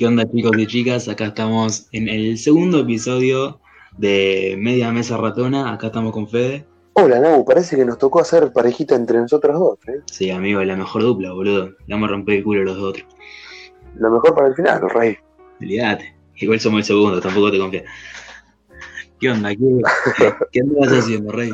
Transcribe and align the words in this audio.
¿Qué 0.00 0.06
onda 0.06 0.24
chicos 0.26 0.52
y 0.56 0.66
chicas? 0.66 1.08
Acá 1.08 1.26
estamos 1.26 1.86
en 1.92 2.08
el 2.08 2.38
segundo 2.38 2.80
episodio 2.80 3.60
de 3.98 4.56
Media 4.58 4.90
Mesa 4.92 5.18
Ratona. 5.18 5.74
Acá 5.74 5.88
estamos 5.88 6.14
con 6.14 6.26
Fede. 6.26 6.64
Hola, 6.94 7.20
Nau, 7.20 7.44
parece 7.44 7.76
que 7.76 7.84
nos 7.84 7.98
tocó 7.98 8.20
hacer 8.20 8.50
parejita 8.50 8.94
entre 8.94 9.18
nosotros 9.18 9.58
dos, 9.58 9.78
¿eh? 9.88 10.00
Sí, 10.06 10.30
amigo, 10.30 10.64
la 10.64 10.74
mejor 10.74 11.02
dupla, 11.02 11.32
boludo. 11.32 11.74
Le 11.86 11.94
vamos 11.94 12.08
a 12.08 12.12
romper 12.12 12.36
el 12.36 12.44
culo 12.44 12.62
a 12.62 12.64
los 12.64 12.76
dos 12.76 12.84
otros. 12.86 13.06
Lo 13.96 14.10
mejor 14.10 14.34
para 14.34 14.46
el 14.48 14.54
final, 14.54 14.88
rey. 14.88 15.18
Olvídate. 15.60 16.16
Igual 16.36 16.60
somos 16.60 16.78
el 16.78 16.84
segundo, 16.84 17.20
tampoco 17.20 17.50
te 17.50 17.58
confías. 17.58 17.84
¿Qué 19.20 19.30
onda? 19.30 19.50
¿Qué, 19.50 19.82
qué 20.50 20.60
andabas 20.62 20.92
haciendo, 20.92 21.30
Rey? 21.30 21.52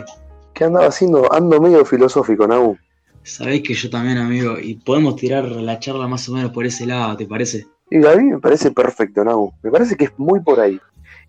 ¿Qué 0.55 0.63
andaba 0.63 0.87
haciendo? 0.87 1.33
Ando 1.33 1.61
medio 1.61 1.85
filosófico, 1.85 2.47
Nau. 2.47 2.79
Sabés 3.25 3.63
que 3.63 3.75
yo 3.75 3.91
también, 3.91 4.19
amigo, 4.19 4.57
y 4.57 4.77
podemos 4.77 5.17
tirar 5.17 5.47
la 5.47 5.81
charla 5.81 6.07
más 6.07 6.29
o 6.29 6.33
menos 6.33 6.53
por 6.53 6.65
ese 6.65 6.87
lado, 6.87 7.17
¿te 7.17 7.27
parece? 7.27 7.67
Y 7.91 8.05
a 8.05 8.17
mí 8.17 8.25
me 8.33 8.39
parece 8.41 8.71
perfecto, 8.73 9.25
Nau. 9.25 9.53
Me 9.63 9.71
parece 9.71 9.97
que 9.97 10.07
es 10.07 10.19
muy 10.19 10.41
por 10.41 10.59
ahí. 10.61 10.81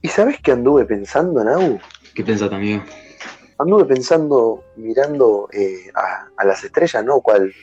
¿Y 0.02 0.08
sabés 0.08 0.40
qué 0.42 0.52
anduve 0.52 0.86
pensando, 0.86 1.44
Nau? 1.44 1.80
¿Qué 2.16 2.24
pensás, 2.24 2.52
amigo? 2.52 2.84
Anduve 3.60 3.86
pensando, 3.86 4.64
mirando 4.76 5.50
eh, 5.52 5.92
a, 5.96 6.28
a 6.36 6.46
las 6.46 6.64
estrellas, 6.64 7.04
¿no? 7.06 7.22
Cual, 7.22 7.54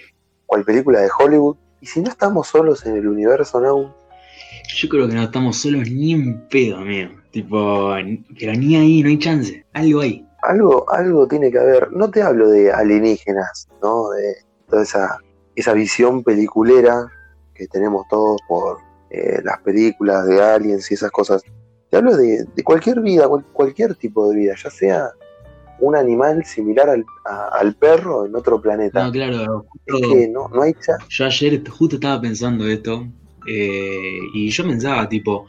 cual 0.47 0.65
película 0.65 1.01
de 1.01 1.11
Hollywood. 1.17 1.57
Y 1.81 1.87
si 1.87 2.01
no 2.01 2.09
estamos 2.09 2.49
solos 2.49 2.87
en 2.87 2.97
el 2.97 3.07
universo, 3.09 3.61
Nau, 3.61 3.93
Yo 4.77 4.89
creo 4.89 5.09
que 5.09 5.15
no 5.15 5.25
estamos 5.25 5.59
solos 5.59 5.91
ni 5.91 6.13
en 6.13 6.49
pedo, 6.49 6.79
amigo. 6.79 7.11
Tipo, 7.31 7.95
pero 8.39 8.53
ni 8.55 8.77
ahí, 8.77 9.03
no 9.03 9.09
hay 9.09 9.19
chance. 9.19 9.67
Algo 9.73 10.01
hay. 10.01 10.25
algo, 10.43 10.91
algo 10.93 11.27
tiene 11.27 11.51
que 11.51 11.59
haber. 11.59 11.91
No 11.93 12.11
te 12.11 12.23
hablo 12.23 12.49
de 12.49 12.73
alienígenas, 12.73 13.69
¿no? 13.83 14.11
De 14.11 14.37
toda 14.69 14.83
esa, 14.83 15.19
esa 15.57 15.73
visión 15.73 16.23
peliculera 16.23 17.07
que 17.55 17.67
tenemos 17.69 18.07
todos 18.09 18.41
por 18.49 18.79
eh, 19.11 19.41
las 19.45 19.59
películas 19.61 20.27
de 20.27 20.43
aliens 20.43 20.91
y 20.91 20.95
esas 20.95 21.11
cosas. 21.11 21.43
Te 21.91 21.97
hablo 21.99 22.17
de, 22.17 22.45
de 22.55 22.63
cualquier 22.65 23.01
vida, 23.01 23.29
cual- 23.29 23.45
cualquier 23.53 23.95
tipo 23.95 24.29
de 24.29 24.37
vida, 24.37 24.55
ya 24.63 24.71
sea 24.71 25.11
un 25.81 25.97
animal 25.97 26.45
similar 26.45 26.89
al, 26.91 27.05
a- 27.25 27.49
al 27.61 27.75
perro 27.77 28.27
en 28.27 28.35
otro 28.35 28.61
planeta. 28.61 29.05
No, 29.05 29.13
claro. 29.13 29.67
es 29.87 29.93
justo- 29.93 30.09
que 30.15 30.29
no, 30.29 30.49
no 30.49 30.63
hay 30.63 30.73
cha- 30.75 30.99
Yo 31.09 31.25
ayer 31.27 31.63
justo 31.69 31.97
estaba 31.97 32.21
pensando 32.21 32.67
esto 32.67 33.07
eh, 33.47 34.19
y 34.35 34.51
yo 34.51 34.65
pensaba, 34.65 35.09
tipo, 35.09 35.47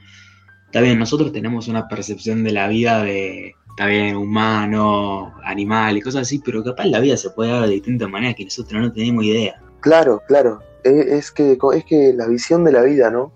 está 0.65 0.81
bien, 0.81 0.99
nosotros 0.99 1.31
tenemos 1.31 1.67
una 1.67 1.87
percepción 1.87 2.43
de 2.43 2.51
la 2.51 2.67
vida 2.67 3.03
de, 3.03 3.53
está 3.69 3.87
bien, 3.87 4.15
humano, 4.15 5.33
animal 5.43 5.97
y 5.97 6.01
cosas 6.01 6.23
así, 6.23 6.39
pero 6.43 6.63
capaz 6.63 6.85
la 6.85 6.99
vida 6.99 7.17
se 7.17 7.29
puede 7.31 7.51
dar 7.51 7.63
de 7.67 7.73
distintas 7.73 8.09
maneras 8.09 8.35
que 8.35 8.43
nosotros 8.45 8.81
no 8.81 8.91
tenemos 8.91 9.23
idea. 9.23 9.59
Claro, 9.79 10.21
claro. 10.27 10.59
Es, 10.85 11.05
es 11.07 11.31
que, 11.31 11.57
es 11.73 11.85
que 11.85 12.13
la 12.13 12.27
visión 12.27 12.63
de 12.63 12.71
la 12.71 12.81
vida, 12.83 13.09
¿no? 13.09 13.31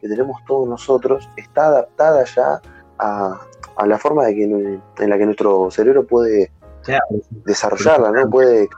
Que 0.00 0.08
tenemos 0.08 0.36
todos 0.46 0.68
nosotros 0.68 1.28
está 1.36 1.66
adaptada 1.66 2.24
ya 2.24 2.60
a, 2.98 3.40
a 3.76 3.86
la 3.86 3.98
forma 3.98 4.26
de 4.26 4.34
que, 4.34 4.44
en 4.44 5.10
la 5.10 5.18
que 5.18 5.24
nuestro 5.24 5.70
cerebro 5.70 6.06
puede 6.06 6.50
Claro, 6.82 7.04
desarrollarla, 7.44 8.12
¿no? 8.12 8.30
Puede 8.30 8.68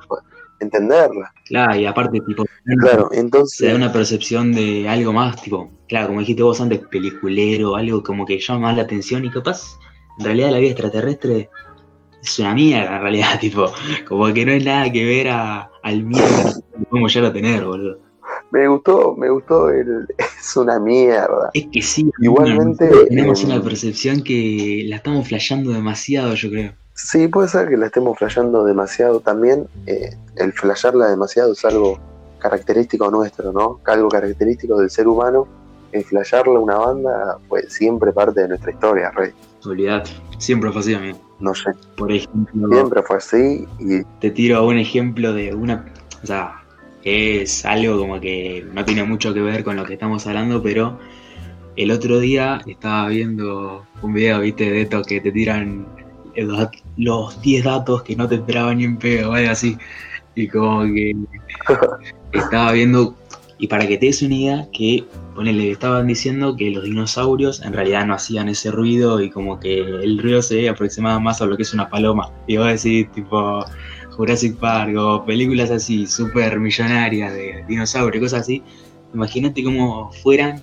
entenderla. 0.59 1.33
claro 1.47 1.77
y 1.77 1.87
aparte, 1.87 2.21
tipo, 2.21 2.45
Claro, 2.81 3.09
se 3.11 3.15
da 3.15 3.21
entonces, 3.21 3.75
una 3.75 3.93
percepción 3.93 4.53
de 4.53 4.89
algo 4.89 5.13
más, 5.13 5.41
tipo, 5.41 5.71
claro, 5.89 6.09
como 6.09 6.21
dijiste 6.21 6.43
vos 6.43 6.61
antes, 6.61 6.81
peliculero, 6.91 7.77
algo 7.77 8.03
como 8.03 8.27
que 8.27 8.39
llama 8.39 8.61
más 8.61 8.77
la 8.77 8.83
atención 8.83 9.25
y 9.25 9.31
capaz, 9.31 9.79
en 10.19 10.25
realidad 10.25 10.51
la 10.51 10.59
vida 10.59 10.71
extraterrestre 10.73 11.48
es 12.23 12.39
una 12.39 12.53
mierda, 12.55 12.97
en 12.97 13.03
realidad, 13.03 13.29
tipo, 13.41 13.73
como 14.09 14.33
que 14.33 14.45
no 14.45 14.53
hay 14.53 14.65
nada 14.65 14.91
que 14.93 15.05
ver 15.05 15.29
a, 15.29 15.71
al 15.83 16.03
miedo 16.03 16.27
que 16.79 16.85
podemos 16.87 17.15
llegar 17.15 17.31
a 17.31 17.33
tener, 17.33 17.65
boludo. 17.65 17.98
Me 18.51 18.69
gustó, 18.69 19.15
me 19.17 19.31
gustó 19.31 19.70
el... 19.70 20.06
Es 20.41 20.56
una 20.56 20.81
mierda. 20.81 21.51
Es 21.53 21.67
que 21.70 21.83
sí, 21.83 22.11
Igualmente, 22.19 22.89
tenemos 23.09 23.42
eh, 23.42 23.47
una 23.47 23.63
percepción 23.63 24.23
que 24.23 24.85
la 24.86 24.97
estamos 24.97 25.29
flasheando 25.29 25.70
demasiado, 25.70 26.35
yo 26.35 26.48
creo. 26.48 26.73
Sí, 26.95 27.29
puede 27.29 27.48
ser 27.48 27.69
que 27.69 27.77
la 27.77 27.86
estemos 27.86 28.19
flasheando 28.19 28.64
demasiado 28.64 29.20
también. 29.20 29.69
eh, 29.86 30.17
el 30.36 30.52
flashearla 30.55 31.08
demasiado 31.08 31.52
es 31.52 31.64
algo 31.67 32.01
característico 32.39 33.11
nuestro, 33.11 33.52
¿no? 33.52 33.80
Algo 33.85 34.08
característico 34.08 34.79
del 34.79 34.91
ser 34.91 35.07
humano. 35.07 35.47
El 35.92 36.05
flashearla 36.05 36.58
una 36.58 36.79
banda 36.79 37.39
fue 37.48 37.63
siempre 37.69 38.13
parte 38.13 38.41
de 38.41 38.48
nuestra 38.48 38.73
historia, 38.73 39.11
Rey. 39.11 39.30
Siempre 40.39 40.73
fue 40.73 40.80
así, 40.80 40.95
amigo. 40.95 41.19
No 41.39 41.55
sé, 41.55 41.73
Por 41.97 42.13
ejemplo, 42.13 42.69
siempre 42.70 43.03
fue 43.03 43.17
así 43.17 43.67
y 43.79 44.03
te 44.20 44.30
tiro 44.30 44.67
un 44.67 44.79
ejemplo 44.79 45.33
de 45.33 45.55
una, 45.55 45.86
o 46.23 46.27
sea, 46.27 46.60
es 47.05 47.64
algo 47.64 47.98
como 47.98 48.20
que 48.20 48.64
no 48.72 48.84
tiene 48.84 49.05
mucho 49.05 49.33
que 49.34 49.40
ver 49.40 49.64
con 49.64 49.77
lo 49.77 49.84
que 49.84 49.94
estamos 49.94 50.27
hablando, 50.27 50.62
pero 50.62 50.98
el 51.77 51.90
otro 51.90 52.18
día 52.20 52.61
estaba 52.66 53.08
viendo 53.08 53.86
un 54.02 54.12
video, 54.12 54.40
viste, 54.40 54.70
de 54.70 54.83
estos 54.83 55.06
que 55.06 55.20
te 55.20 55.33
tiran 55.33 55.86
los 56.36 56.58
dat- 56.58 56.83
los 56.96 57.40
10 57.42 57.64
datos 57.64 58.02
que 58.02 58.16
no 58.16 58.28
te 58.28 58.36
esperaban 58.36 58.78
ni 58.78 58.84
en 58.84 58.96
pedo, 58.98 59.33
algo 59.33 59.50
así, 59.50 59.77
y 60.34 60.48
como 60.48 60.83
que 60.84 61.12
estaba 62.33 62.72
viendo, 62.72 63.17
y 63.58 63.67
para 63.67 63.86
que 63.86 63.98
te 63.98 64.06
des 64.06 64.22
una 64.22 64.34
idea, 64.34 64.68
que 64.72 65.05
ponele, 65.34 65.70
estaban 65.70 66.06
diciendo 66.06 66.56
que 66.56 66.70
los 66.70 66.84
dinosaurios 66.84 67.62
en 67.62 67.72
realidad 67.72 68.06
no 68.06 68.14
hacían 68.14 68.48
ese 68.48 68.70
ruido 68.70 69.20
y 69.22 69.30
como 69.30 69.58
que 69.58 69.80
el 69.80 70.18
ruido 70.18 70.42
se 70.42 70.68
aproximaba 70.68 71.18
más 71.20 71.40
a 71.40 71.46
lo 71.46 71.56
que 71.56 71.62
es 71.62 71.72
una 71.72 71.88
paloma. 71.88 72.30
Y 72.46 72.56
vos 72.56 72.67
decís, 72.67 73.11
tipo, 73.12 73.64
Jurassic 74.11 74.57
Park 74.57 74.95
o 74.97 75.25
películas 75.25 75.71
así, 75.71 76.07
súper 76.07 76.59
millonarias 76.59 77.33
de 77.33 77.65
dinosaurios, 77.69 78.23
cosas 78.23 78.43
así. 78.43 78.63
Imagínate 79.15 79.65
cómo 79.65 80.11
fueran 80.23 80.63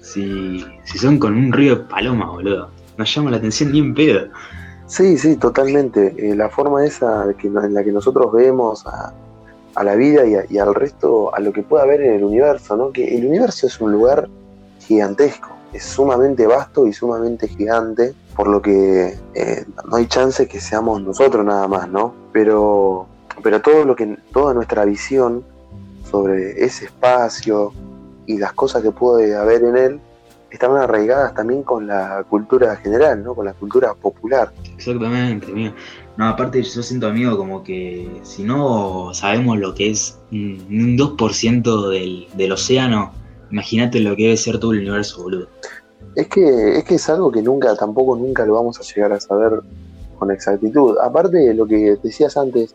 si, 0.00 0.64
si 0.84 0.98
son 0.98 1.18
con 1.18 1.36
un 1.36 1.52
ruido 1.52 1.76
de 1.76 1.84
paloma, 1.84 2.30
boludo. 2.30 2.70
Nos 2.96 3.14
llama 3.14 3.30
la 3.30 3.36
atención 3.36 3.72
ni 3.72 3.80
en 3.80 3.94
pedo. 3.94 4.28
Sí, 4.86 5.18
sí, 5.18 5.36
totalmente. 5.36 6.14
Eh, 6.16 6.34
la 6.34 6.48
forma 6.48 6.84
esa 6.84 7.26
en 7.42 7.74
la 7.74 7.84
que 7.84 7.92
nosotros 7.92 8.32
vemos 8.32 8.86
a, 8.86 9.12
a 9.74 9.84
la 9.84 9.94
vida 9.94 10.26
y, 10.26 10.54
y 10.54 10.58
al 10.58 10.74
resto, 10.74 11.34
a 11.34 11.40
lo 11.40 11.52
que 11.52 11.62
pueda 11.62 11.84
haber 11.84 12.00
en 12.00 12.14
el 12.14 12.24
universo, 12.24 12.76
¿no? 12.76 12.90
Que 12.90 13.16
el 13.16 13.26
universo 13.26 13.66
es 13.66 13.80
un 13.80 13.92
lugar 13.92 14.28
gigantesco, 14.80 15.57
es 15.72 15.84
sumamente 15.84 16.46
vasto 16.46 16.86
y 16.86 16.92
sumamente 16.92 17.48
gigante, 17.48 18.14
por 18.34 18.48
lo 18.48 18.62
que 18.62 19.18
eh, 19.34 19.64
no 19.88 19.96
hay 19.96 20.06
chance 20.06 20.46
que 20.46 20.60
seamos 20.60 21.02
nosotros 21.02 21.44
nada 21.44 21.68
más, 21.68 21.88
¿no? 21.88 22.14
Pero, 22.32 23.06
pero 23.42 23.60
todo 23.60 23.84
lo 23.84 23.94
que, 23.94 24.16
toda 24.32 24.54
nuestra 24.54 24.84
visión 24.84 25.44
sobre 26.10 26.64
ese 26.64 26.86
espacio 26.86 27.72
y 28.26 28.38
las 28.38 28.52
cosas 28.52 28.82
que 28.82 28.90
puede 28.90 29.36
haber 29.36 29.62
en 29.64 29.76
él 29.76 30.00
están 30.50 30.76
arraigadas 30.76 31.34
también 31.34 31.62
con 31.62 31.86
la 31.86 32.24
cultura 32.28 32.74
general, 32.76 33.22
¿no? 33.22 33.34
Con 33.34 33.44
la 33.44 33.52
cultura 33.52 33.92
popular. 33.94 34.52
Exactamente, 34.74 35.50
amigo. 35.50 35.74
No, 36.16 36.28
aparte 36.28 36.62
yo 36.62 36.82
siento, 36.82 37.06
amigo, 37.06 37.36
como 37.36 37.62
que 37.62 38.20
si 38.22 38.42
no 38.42 39.12
sabemos 39.12 39.58
lo 39.58 39.74
que 39.74 39.90
es 39.90 40.18
un 40.32 40.96
2% 40.96 41.90
del, 41.90 42.26
del 42.34 42.52
océano, 42.52 43.12
imagínate 43.50 44.00
lo 44.00 44.16
que 44.16 44.24
debe 44.24 44.36
ser 44.36 44.58
todo 44.58 44.72
el 44.72 44.80
universo, 44.80 45.22
boludo. 45.22 45.48
Es 46.14 46.28
que, 46.28 46.78
es 46.78 46.84
que 46.84 46.94
es 46.96 47.08
algo 47.08 47.30
que 47.30 47.42
nunca, 47.42 47.74
tampoco 47.76 48.16
nunca 48.16 48.44
lo 48.44 48.54
vamos 48.54 48.78
a 48.78 48.82
llegar 48.82 49.12
a 49.12 49.20
saber 49.20 49.60
con 50.18 50.30
exactitud. 50.30 50.96
Aparte 50.98 51.38
de 51.38 51.54
lo 51.54 51.66
que 51.66 51.96
decías 52.02 52.36
antes, 52.36 52.74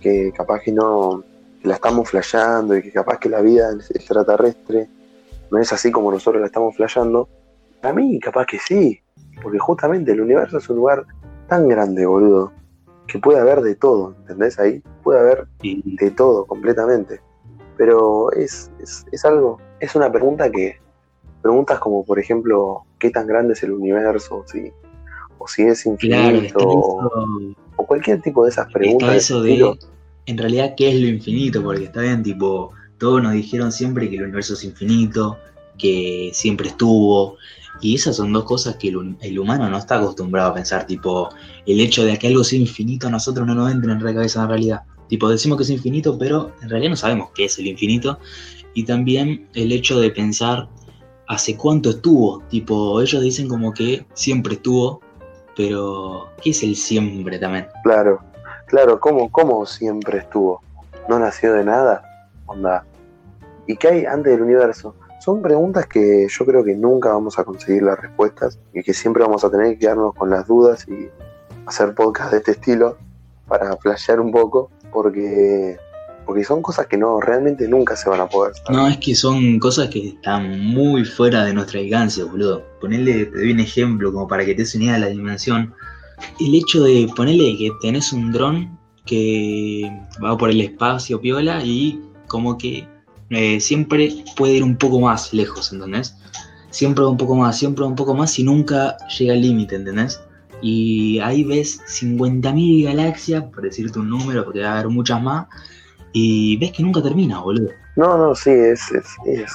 que 0.00 0.32
capaz 0.32 0.60
que 0.60 0.72
no 0.72 1.22
que 1.60 1.68
la 1.68 1.74
estamos 1.74 2.08
flasheando 2.08 2.76
y 2.76 2.82
que 2.82 2.90
capaz 2.90 3.18
que 3.18 3.28
la 3.28 3.42
vida 3.42 3.70
extraterrestre 3.90 4.88
no 5.50 5.58
es 5.58 5.72
así 5.72 5.90
como 5.90 6.10
nosotros 6.10 6.40
la 6.40 6.46
estamos 6.46 6.74
flasheando, 6.74 7.28
para 7.80 7.94
mí 7.94 8.18
capaz 8.18 8.46
que 8.46 8.58
sí, 8.58 9.00
porque 9.42 9.58
justamente 9.58 10.12
el 10.12 10.20
universo 10.20 10.58
es 10.58 10.68
un 10.70 10.76
lugar 10.76 11.04
tan 11.48 11.68
grande, 11.68 12.06
boludo, 12.06 12.52
que 13.06 13.18
puede 13.18 13.40
haber 13.40 13.60
de 13.60 13.74
todo, 13.74 14.14
¿entendés? 14.20 14.58
Ahí 14.58 14.82
puede 15.02 15.20
haber 15.20 15.48
de 15.60 16.10
todo 16.12 16.46
completamente. 16.46 17.20
Pero 17.80 18.30
es, 18.32 18.70
es, 18.78 19.06
es 19.10 19.24
algo, 19.24 19.58
es 19.80 19.94
una 19.94 20.12
pregunta 20.12 20.52
que, 20.52 20.76
preguntas 21.40 21.78
como 21.78 22.04
por 22.04 22.18
ejemplo, 22.18 22.82
¿qué 22.98 23.08
tan 23.08 23.26
grande 23.26 23.54
es 23.54 23.62
el 23.62 23.72
universo? 23.72 24.44
Si, 24.46 24.70
o 25.38 25.48
si 25.48 25.62
es 25.62 25.86
infinito, 25.86 26.58
o, 26.58 27.86
cualquier 27.86 28.20
tipo 28.20 28.44
de 28.44 28.50
esas 28.50 28.70
preguntas. 28.70 29.28
de 29.30 29.40
de, 29.40 29.78
en 30.26 30.36
realidad, 30.36 30.74
¿qué 30.76 30.90
es 30.90 31.00
lo 31.00 31.08
infinito? 31.08 31.62
Porque 31.62 31.84
está 31.84 32.02
bien, 32.02 32.22
tipo, 32.22 32.72
todos 32.98 33.22
nos 33.22 33.32
dijeron 33.32 33.72
siempre 33.72 34.10
que 34.10 34.16
el 34.16 34.24
universo 34.24 34.52
es 34.52 34.62
infinito, 34.62 35.38
que 35.78 36.32
siempre 36.34 36.68
estuvo, 36.68 37.38
y 37.80 37.94
esas 37.94 38.16
son 38.16 38.30
dos 38.30 38.44
cosas 38.44 38.76
que 38.76 38.88
el, 38.88 39.16
el 39.22 39.38
humano 39.38 39.70
no 39.70 39.78
está 39.78 39.96
acostumbrado 39.96 40.50
a 40.50 40.54
pensar, 40.54 40.86
tipo, 40.86 41.30
el 41.64 41.80
hecho 41.80 42.04
de 42.04 42.18
que 42.18 42.26
algo 42.26 42.44
sea 42.44 42.58
infinito 42.58 43.06
a 43.06 43.10
nosotros 43.10 43.46
no 43.46 43.54
nos 43.54 43.72
entra 43.72 43.94
en 43.94 44.04
la 44.04 44.12
cabeza 44.12 44.42
en 44.42 44.48
realidad. 44.50 44.82
Tipo, 45.10 45.28
decimos 45.28 45.58
que 45.58 45.64
es 45.64 45.70
infinito, 45.70 46.16
pero 46.16 46.52
en 46.62 46.70
realidad 46.70 46.90
no 46.90 46.96
sabemos 46.96 47.30
qué 47.34 47.44
es 47.44 47.58
el 47.58 47.66
infinito. 47.66 48.18
Y 48.72 48.84
también 48.84 49.48
el 49.54 49.72
hecho 49.72 50.00
de 50.00 50.10
pensar 50.10 50.68
hace 51.26 51.56
cuánto 51.56 51.90
estuvo. 51.90 52.42
Tipo, 52.48 53.00
ellos 53.02 53.20
dicen 53.20 53.48
como 53.48 53.74
que 53.74 54.06
siempre 54.14 54.54
estuvo, 54.54 55.00
pero 55.56 56.30
¿qué 56.42 56.50
es 56.50 56.62
el 56.62 56.76
siempre 56.76 57.38
también? 57.38 57.66
Claro, 57.82 58.20
claro, 58.66 59.00
¿cómo, 59.00 59.30
cómo 59.30 59.66
siempre 59.66 60.18
estuvo? 60.18 60.62
¿No 61.08 61.18
nació 61.18 61.52
de 61.52 61.64
nada? 61.64 62.02
Onda. 62.46 62.86
¿Y 63.66 63.76
qué 63.76 63.88
hay 63.88 64.04
antes 64.06 64.32
del 64.32 64.42
universo? 64.42 64.94
son 65.20 65.42
preguntas 65.42 65.86
que 65.86 66.26
yo 66.28 66.46
creo 66.46 66.64
que 66.64 66.74
nunca 66.74 67.10
vamos 67.10 67.38
a 67.38 67.44
conseguir 67.44 67.82
las 67.82 68.00
respuestas 68.00 68.58
y 68.72 68.82
que 68.82 68.94
siempre 68.94 69.22
vamos 69.22 69.44
a 69.44 69.50
tener 69.50 69.72
que 69.72 69.80
quedarnos 69.80 70.14
con 70.14 70.30
las 70.30 70.46
dudas 70.46 70.88
y 70.88 71.10
hacer 71.66 71.94
podcast 71.94 72.32
de 72.32 72.38
este 72.38 72.52
estilo 72.52 72.96
para 73.46 73.76
flashear 73.76 74.18
un 74.18 74.32
poco, 74.32 74.70
porque, 74.92 75.76
porque 76.24 76.44
son 76.44 76.62
cosas 76.62 76.86
que 76.86 76.96
no 76.96 77.20
realmente 77.20 77.68
nunca 77.68 77.96
se 77.96 78.08
van 78.08 78.20
a 78.20 78.26
poder 78.26 78.52
No, 78.68 78.88
es 78.88 78.98
que 78.98 79.14
son 79.14 79.58
cosas 79.58 79.88
que 79.88 80.08
están 80.08 80.60
muy 80.60 81.04
fuera 81.04 81.44
de 81.44 81.54
nuestra 81.54 81.80
alcance, 81.80 82.22
boludo. 82.22 82.64
Ponerle, 82.80 83.26
te 83.26 83.38
doy 83.38 83.52
un 83.52 83.60
ejemplo 83.60 84.12
como 84.12 84.28
para 84.28 84.44
que 84.44 84.54
te 84.54 84.62
des 84.62 84.74
una 84.74 84.84
idea 84.84 84.94
de 84.94 85.00
la 85.00 85.06
dimensión. 85.08 85.74
El 86.38 86.54
hecho 86.54 86.82
de 86.82 87.08
ponerle 87.16 87.56
que 87.56 87.70
tenés 87.80 88.12
un 88.12 88.32
dron 88.32 88.78
que 89.06 89.90
va 90.22 90.36
por 90.36 90.50
el 90.50 90.60
espacio, 90.60 91.20
piola, 91.20 91.64
y 91.64 92.00
como 92.26 92.56
que 92.58 92.86
eh, 93.30 93.60
siempre 93.60 94.24
puede 94.36 94.54
ir 94.54 94.64
un 94.64 94.76
poco 94.76 95.00
más 95.00 95.32
lejos, 95.32 95.72
¿entendés? 95.72 96.16
Siempre 96.70 97.04
un 97.04 97.16
poco 97.16 97.34
más, 97.34 97.58
siempre 97.58 97.84
un 97.84 97.94
poco 97.94 98.14
más 98.14 98.38
y 98.38 98.44
nunca 98.44 98.96
llega 99.18 99.32
al 99.32 99.42
límite, 99.42 99.76
¿entendés? 99.76 100.20
Y 100.62 101.18
ahí 101.20 101.44
ves 101.44 101.80
50.000 101.86 102.84
galaxias, 102.84 103.44
por 103.44 103.62
decirte 103.62 103.98
un 103.98 104.10
número, 104.10 104.44
porque 104.44 104.60
va 104.60 104.70
a 104.70 104.72
haber 104.74 104.88
muchas 104.88 105.22
más, 105.22 105.46
y 106.12 106.56
ves 106.58 106.72
que 106.72 106.82
nunca 106.82 107.02
termina, 107.02 107.40
boludo. 107.40 107.70
No, 107.96 108.18
no, 108.18 108.34
sí, 108.34 108.50
es, 108.50 108.80
es, 108.92 109.50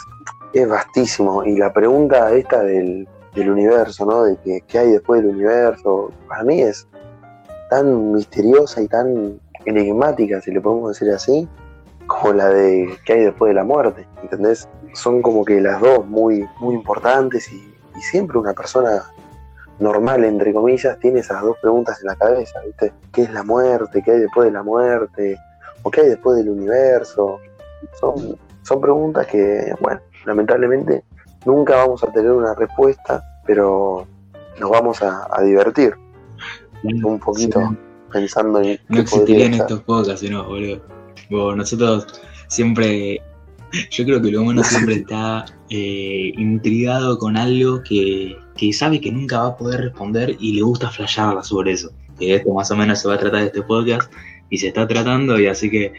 es, 0.54 0.68
vastísimo. 0.70 1.44
Y 1.44 1.58
la 1.58 1.72
pregunta 1.74 2.34
esta 2.34 2.64
del, 2.64 3.08
del 3.34 3.50
universo, 3.50 4.06
¿no? 4.06 4.24
De 4.24 4.38
que, 4.38 4.62
qué 4.68 4.80
hay 4.80 4.92
después 4.92 5.22
del 5.22 5.36
universo, 5.36 6.12
para 6.28 6.44
mí 6.44 6.62
es 6.62 6.88
tan 7.70 8.14
misteriosa 8.14 8.82
y 8.82 8.88
tan 8.88 9.40
enigmática, 9.66 10.42
si 10.42 10.52
le 10.52 10.62
podemos 10.62 10.98
decir 10.98 11.14
así, 11.14 11.48
como 12.08 12.34
la 12.34 12.50
de 12.50 12.98
qué 13.06 13.14
hay 13.14 13.22
después 13.22 13.50
de 13.50 13.56
la 13.56 13.64
muerte, 13.64 14.08
¿entendés? 14.22 14.68
Son 14.94 15.22
como 15.22 15.44
que 15.44 15.60
las 15.60 15.82
dos 15.82 16.06
muy, 16.06 16.48
muy 16.60 16.76
importantes 16.76 17.52
y, 17.52 17.72
siempre 18.12 18.38
una 18.38 18.54
persona 18.54 19.06
normal, 19.80 20.24
entre 20.24 20.54
comillas, 20.54 20.98
tiene 21.00 21.20
esas 21.20 21.42
dos 21.42 21.58
preguntas 21.62 22.00
en 22.02 22.08
la 22.08 22.16
cabeza, 22.16 22.60
¿viste? 22.66 22.94
¿Qué 23.12 23.24
es 23.24 23.32
la 23.32 23.44
muerte? 23.44 24.02
¿Qué 24.02 24.12
hay 24.12 24.20
después 24.20 24.46
de 24.48 24.52
la 24.52 24.64
muerte? 24.64 25.38
¿O 25.84 25.92
qué 25.92 26.02
hay 26.02 26.10
después 26.10 26.38
del 26.38 26.50
universo? 26.50 27.40
Son, 28.00 28.38
son 28.64 28.82
preguntas 28.82 29.28
que, 29.28 29.74
bueno, 29.82 30.00
lamentablemente 30.26 31.04
nunca 31.46 31.76
vamos 31.76 32.04
a 32.04 32.12
tener 32.12 32.32
una 32.32 32.54
respuesta, 32.56 33.24
pero 33.46 34.08
nos 34.60 34.70
vamos 34.70 35.02
a, 35.02 35.28
divertir 35.44 35.94
un 36.84 37.20
poquito 37.20 37.76
pensando 38.12 38.62
en... 38.62 38.80
No 38.90 39.02
existirían 39.02 39.54
estos 39.56 39.82
podcasts, 39.82 40.30
no, 40.30 40.46
boludo. 40.46 40.82
Bueno, 41.30 41.58
nosotros 41.58 42.22
siempre, 42.48 43.22
yo 43.90 44.06
creo 44.06 44.22
que 44.22 44.32
lo 44.32 44.42
humano 44.42 44.64
siempre 44.64 44.96
está 45.02 45.46
eh, 45.70 46.32
intrigado 46.38 47.18
con 47.18 47.38
algo 47.38 47.82
que, 47.84 48.38
sabe 48.74 49.02
que 49.02 49.12
nunca 49.12 49.40
va 49.40 49.48
a 49.48 49.58
poder 49.58 49.82
responder 49.82 50.36
y 50.40 50.54
le 50.54 50.62
gusta 50.62 50.90
flashearla 50.90 51.44
sobre 51.44 51.74
eso. 51.74 51.92
Que 52.18 52.36
esto 52.36 52.54
más 52.54 52.72
o 52.72 52.76
menos 52.76 53.00
se 53.00 53.08
va 53.08 53.16
a 53.16 53.20
tratar 53.20 53.42
de 53.42 53.48
este 53.48 53.62
podcast 53.62 54.12
y 54.50 54.58
se 54.58 54.68
está 54.68 54.88
tratando 54.88 55.40
y 55.40 55.48
así 55.48 55.70
que 55.70 55.94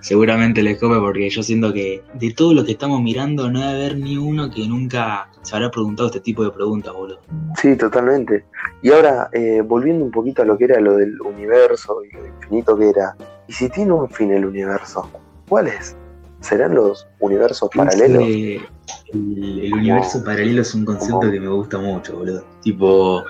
seguramente 0.00 0.62
les 0.62 0.78
come 0.78 0.98
porque 0.98 1.30
yo 1.30 1.42
siento 1.42 1.72
que 1.72 2.02
de 2.14 2.32
todo 2.32 2.54
lo 2.54 2.64
que 2.64 2.72
estamos 2.72 3.00
mirando 3.00 3.50
no 3.50 3.60
debe 3.60 3.72
haber 3.72 3.96
ni 3.96 4.16
uno 4.16 4.50
que 4.50 4.66
nunca 4.66 5.28
se 5.42 5.56
habrá 5.56 5.70
preguntado 5.70 6.08
este 6.08 6.20
tipo 6.20 6.44
de 6.44 6.50
preguntas, 6.50 6.92
boludo. 6.92 7.20
Sí, 7.60 7.76
totalmente. 7.76 8.44
Y 8.82 8.90
ahora, 8.90 9.28
eh, 9.32 9.62
volviendo 9.64 10.04
un 10.04 10.10
poquito 10.10 10.42
a 10.42 10.44
lo 10.44 10.58
que 10.58 10.64
era 10.64 10.80
lo 10.80 10.96
del 10.96 11.20
universo 11.20 12.02
y 12.04 12.12
lo 12.14 12.26
infinito 12.26 12.76
que 12.76 12.88
era, 12.90 13.16
¿y 13.46 13.52
si 13.52 13.68
tiene 13.68 13.92
un 13.92 14.08
fin 14.10 14.32
el 14.32 14.44
universo? 14.44 15.08
¿Cuál 15.48 15.68
es? 15.68 15.96
¿Serán 16.42 16.74
los 16.74 17.06
universos 17.20 17.70
paralelos? 17.74 18.22
el, 18.22 19.72
universo 19.72 20.22
paralelo 20.24 20.62
es 20.62 20.74
un 20.74 20.84
concepto 20.84 21.30
que 21.30 21.40
me 21.40 21.48
gusta 21.48 21.78
mucho, 21.78 22.18
boludo. 22.18 22.44
Tipo, 22.62 23.24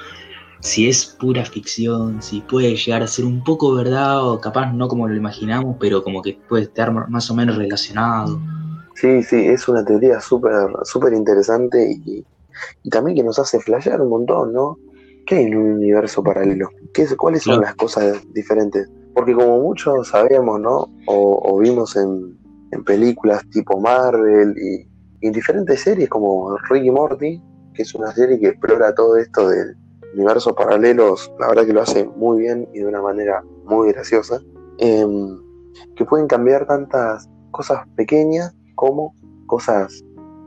si 0.61 0.89
es 0.89 1.05
pura 1.07 1.45
ficción, 1.45 2.23
si 2.23 2.41
puede 2.41 2.77
llegar 2.77 3.03
a 3.03 3.07
ser 3.07 3.25
un 3.25 3.43
poco 3.45 3.75
verdad 3.75 4.27
o 4.27 4.41
capaz 4.41 4.73
no 4.73 4.89
como 4.89 5.09
lo 5.09 5.15
imaginamos, 5.15 5.77
pero 5.79 6.03
como 6.03 6.23
que 6.23 6.39
puede 6.49 6.65
estar 6.65 6.93
más 7.09 7.31
o 7.31 7.35
menos 7.35 7.57
relacionado. 7.57 8.41
Sí, 8.95 9.23
sí, 9.23 9.37
es 9.37 9.67
una 9.69 9.85
teoría 9.85 10.21
súper 10.21 10.53
súper 10.85 11.13
interesante 11.15 11.99
y, 12.05 12.25
también 12.91 13.17
que 13.17 13.25
nos 13.25 13.39
hace 13.39 13.59
flashear 13.59 14.01
un 14.01 14.11
montón, 14.11 14.53
¿no? 14.53 14.79
¿Qué 15.27 15.37
hay 15.37 15.45
en 15.47 15.57
un 15.57 15.73
universo 15.73 16.23
paralelo? 16.23 16.71
¿Qué, 16.93 17.07
¿Cuáles 17.17 17.43
son 17.43 17.61
las 17.61 17.75
cosas 17.75 18.21
diferentes? 18.33 18.89
Porque 19.15 19.35
como 19.35 19.61
muchos 19.61 20.09
sabemos, 20.09 20.61
¿no? 20.61 20.89
O, 21.07 21.59
vimos 21.59 21.97
en, 21.97 22.37
películas 22.85 23.43
tipo 23.51 23.81
Marvel 23.81 24.55
y, 24.59 24.89
en 25.27 25.33
diferentes 25.33 25.81
series 25.81 26.09
como 26.09 26.57
Ricky 26.69 26.91
Morty, 26.91 27.41
que 27.75 27.83
es 27.83 27.95
una 27.95 28.13
serie 28.13 28.41
que 28.41 28.49
explora 28.49 28.95
todo 28.95 29.17
esto 29.17 29.49
del 29.49 29.77
universo 30.15 30.55
paralelos, 30.55 31.33
la 31.39 31.49
verdad 31.49 31.67
que 31.67 31.73
lo 31.73 31.83
hace 31.83 32.05
muy 32.17 32.41
bien 32.41 32.69
y 32.75 32.81
de 32.81 32.87
una 32.87 33.01
manera 33.01 33.43
muy 33.65 33.93
graciosa, 33.93 34.41
em, 34.79 35.39
que 35.95 36.05
pueden 36.05 36.27
cambiar 36.27 36.67
tantas 36.67 37.29
cosas 37.51 37.87
pequeñas 37.97 38.55
como 38.75 39.15
cosas 39.47 40.05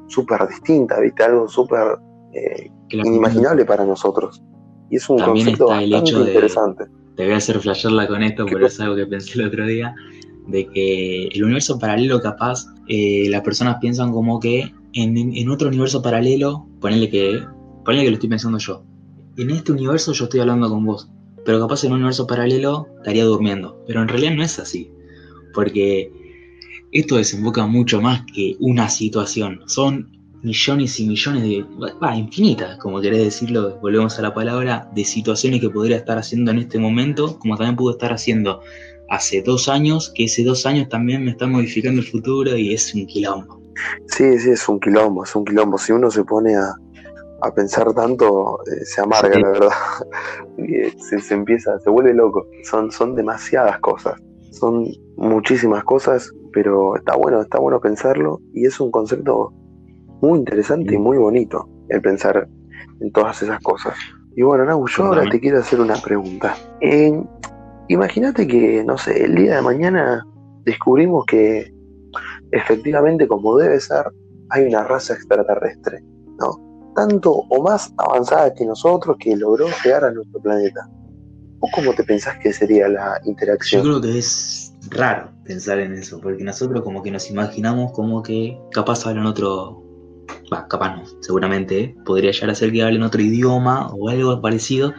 súper 0.08 0.48
distintas, 0.48 1.00
¿viste? 1.00 1.24
Algo 1.24 1.48
súper 1.48 1.98
eh, 2.34 2.70
inimaginable 2.90 3.66
para 3.66 3.86
nosotros. 3.86 4.44
Y 4.90 4.98
es 4.98 5.10
un 5.10 5.20
concepto 5.20 5.68
bastante 5.68 6.12
interesante. 6.12 6.86
Te 7.16 7.24
voy 7.24 7.34
a 7.34 7.38
hacer 7.38 7.60
flashearla 7.60 8.08
con 8.08 8.22
esto, 8.24 8.46
pero 8.46 8.68
es 8.68 8.80
algo 8.80 8.96
que 8.96 9.08
pensé 9.08 9.40
el 9.40 9.48
otro 9.48 9.66
día, 9.66 9.96
de 10.48 10.68
que 10.68 11.28
el 11.28 11.44
universo 11.44 11.80
paralelo 11.80 12.22
capaz, 12.22 12.66
eh, 12.88 13.28
las 13.30 13.42
personas 13.42 13.78
piensan 13.82 14.12
como 14.12 14.40
que 14.40 14.74
en, 14.94 15.50
otro 15.50 15.68
universo 15.68 16.02
paralelo, 16.02 16.68
ponele 16.80 17.10
que, 17.10 17.44
ponele 17.84 18.04
que 18.04 18.10
lo 18.10 18.16
estoy 18.16 18.30
pensando 18.30 18.58
yo, 18.58 18.84
en 19.38 19.50
este 19.52 19.72
universo 19.72 20.14
yo 20.14 20.26
estoy 20.26 20.40
hablando 20.40 20.70
con 20.70 20.86
vos, 20.86 21.10
pero 21.44 21.60
capaz 21.60 21.84
en 21.84 21.92
un 21.92 21.98
universo 21.98 22.26
paralelo 22.26 22.88
estaría 22.98 23.26
durmiendo, 23.26 23.84
pero 23.86 24.02
en 24.02 24.08
realidad 24.08 24.34
no 24.36 24.44
es 24.44 24.58
así, 24.60 24.90
porque 25.54 26.12
esto 26.92 27.18
desemboca 27.18 27.66
mucho 27.66 28.02
más 28.02 28.24
que 28.34 28.56
una 28.60 28.90
situación. 28.90 29.62
Son 29.66 30.16
millones 30.44 31.00
y 31.00 31.08
millones 31.08 31.44
de, 31.44 31.66
va, 32.02 32.16
infinitas, 32.16 32.78
como 32.78 33.02
querés 33.02 33.24
decirlo, 33.24 33.80
volvemos 33.82 34.18
a 34.18 34.22
la 34.22 34.34
palabra, 34.34 34.90
de 34.94 35.04
situaciones 35.04 35.60
que 35.60 35.70
podría 35.70 35.98
estar 35.98 36.18
haciendo 36.18 36.52
en 36.52 36.60
este 36.60 36.80
momento, 36.80 37.40
como 37.40 37.58
también 37.58 37.76
pudo 37.76 37.92
estar 37.92 38.14
haciendo 38.14 38.62
hace 39.10 39.42
dos 39.42 39.70
años, 39.70 40.12
que 40.16 40.26
ese 40.26 40.44
dos 40.44 40.66
años 40.66 40.90
también 40.90 41.24
me 41.24 41.32
está 41.32 41.48
modificando 41.48 42.02
el 42.02 42.08
futuro 42.08 42.56
y 42.56 42.74
es 42.74 42.94
un 42.94 43.06
quilombo. 43.06 43.62
Sí, 44.08 44.40
sí, 44.40 44.52
es 44.52 44.68
un 44.70 44.80
quilombo, 44.80 45.24
es 45.24 45.36
un 45.36 45.46
quilombo. 45.46 45.78
Si 45.78 45.92
uno 45.92 46.10
se 46.10 46.24
pone 46.24 46.56
a, 46.56 46.74
pensar 47.56 47.94
tanto, 47.94 48.60
eh, 48.66 48.84
se 48.86 49.02
amarga, 49.02 49.38
la 49.40 49.50
verdad. 49.50 49.70
Eh, 50.58 50.94
se, 50.98 51.20
se, 51.20 51.34
empieza, 51.34 51.78
se 51.80 51.90
vuelve 51.90 52.14
loco. 52.14 52.48
Son, 52.64 52.92
son 52.92 53.14
demasiadas 53.14 53.78
cosas. 53.80 54.20
Son 54.52 54.88
muchísimas 55.18 55.84
cosas 55.84 56.32
pero 56.56 56.96
está 56.96 57.18
bueno, 57.18 57.42
está 57.42 57.60
bueno 57.60 57.82
pensarlo 57.82 58.40
y 58.54 58.66
es 58.66 58.80
un 58.80 58.90
concepto 58.90 59.54
muy 60.22 60.40
interesante 60.40 60.96
y 60.96 60.98
muy 60.98 61.18
bonito 61.18 61.68
el 61.90 62.02
pensar 62.02 62.48
en 63.02 63.12
todas 63.12 63.44
esas 63.44 63.60
cosas. 63.60 63.94
Y 64.38 64.42
bueno, 64.42 64.64
Nau, 64.64 64.88
yo 64.88 65.04
ahora 65.04 65.30
te 65.30 65.42
quiero 65.42 65.60
hacer 65.60 65.82
una 65.82 65.96
pregunta. 65.96 66.56
Imagínate 67.88 68.48
que, 68.48 68.84
no 68.84 68.98
sé, 68.98 69.26
el 69.26 69.36
día 69.36 69.58
de 69.58 69.62
mañana 69.62 70.26
descubrimos 70.64 71.26
que 71.26 71.72
efectivamente, 72.52 73.28
como 73.28 73.58
debe 73.58 73.80
ser, 73.80 74.06
hay 74.50 74.66
una 74.66 74.84
raza 74.84 75.14
extraterrestre, 75.14 76.04
¿no? 76.40 76.94
Tanto 76.96 77.32
o 77.32 77.62
más 77.62 77.94
avanzada 77.98 78.54
que 78.54 78.66
nosotros 78.66 79.18
que 79.20 79.36
logró 79.36 79.68
llegar 79.84 80.06
a 80.06 80.12
nuestro 80.12 80.42
planeta. 80.42 80.88
¿O 81.60 81.70
cómo 81.74 81.94
te 81.94 82.04
pensás 82.04 82.38
que 82.40 82.54
sería 82.54 82.88
la 82.88 83.20
interacción? 83.26 83.84
Yo 83.84 84.00
creo 84.00 84.02
que 84.02 84.20
es 84.20 84.74
raro 84.90 85.32
pensar 85.44 85.80
en 85.80 85.94
eso, 85.94 86.20
porque 86.22 86.44
nosotros 86.44 86.82
como 86.84 87.02
que 87.02 87.12
nos 87.12 87.30
imaginamos 87.30 87.92
como 87.92 88.24
que 88.24 88.58
capaz 88.72 89.06
hablan 89.06 89.26
otro, 89.26 89.84
bah, 90.50 90.68
capaz 90.70 90.96
no, 90.96 91.04
seguramente 91.22 91.80
¿eh? 91.80 91.96
podría 92.06 92.32
llegar 92.32 92.50
a 92.50 92.56
ser 92.56 92.72
que 92.72 92.84
hablen 92.84 93.04
otro 93.04 93.22
idioma 93.22 93.90
o 93.94 94.10
algo 94.10 94.42
parecido, 94.42 94.94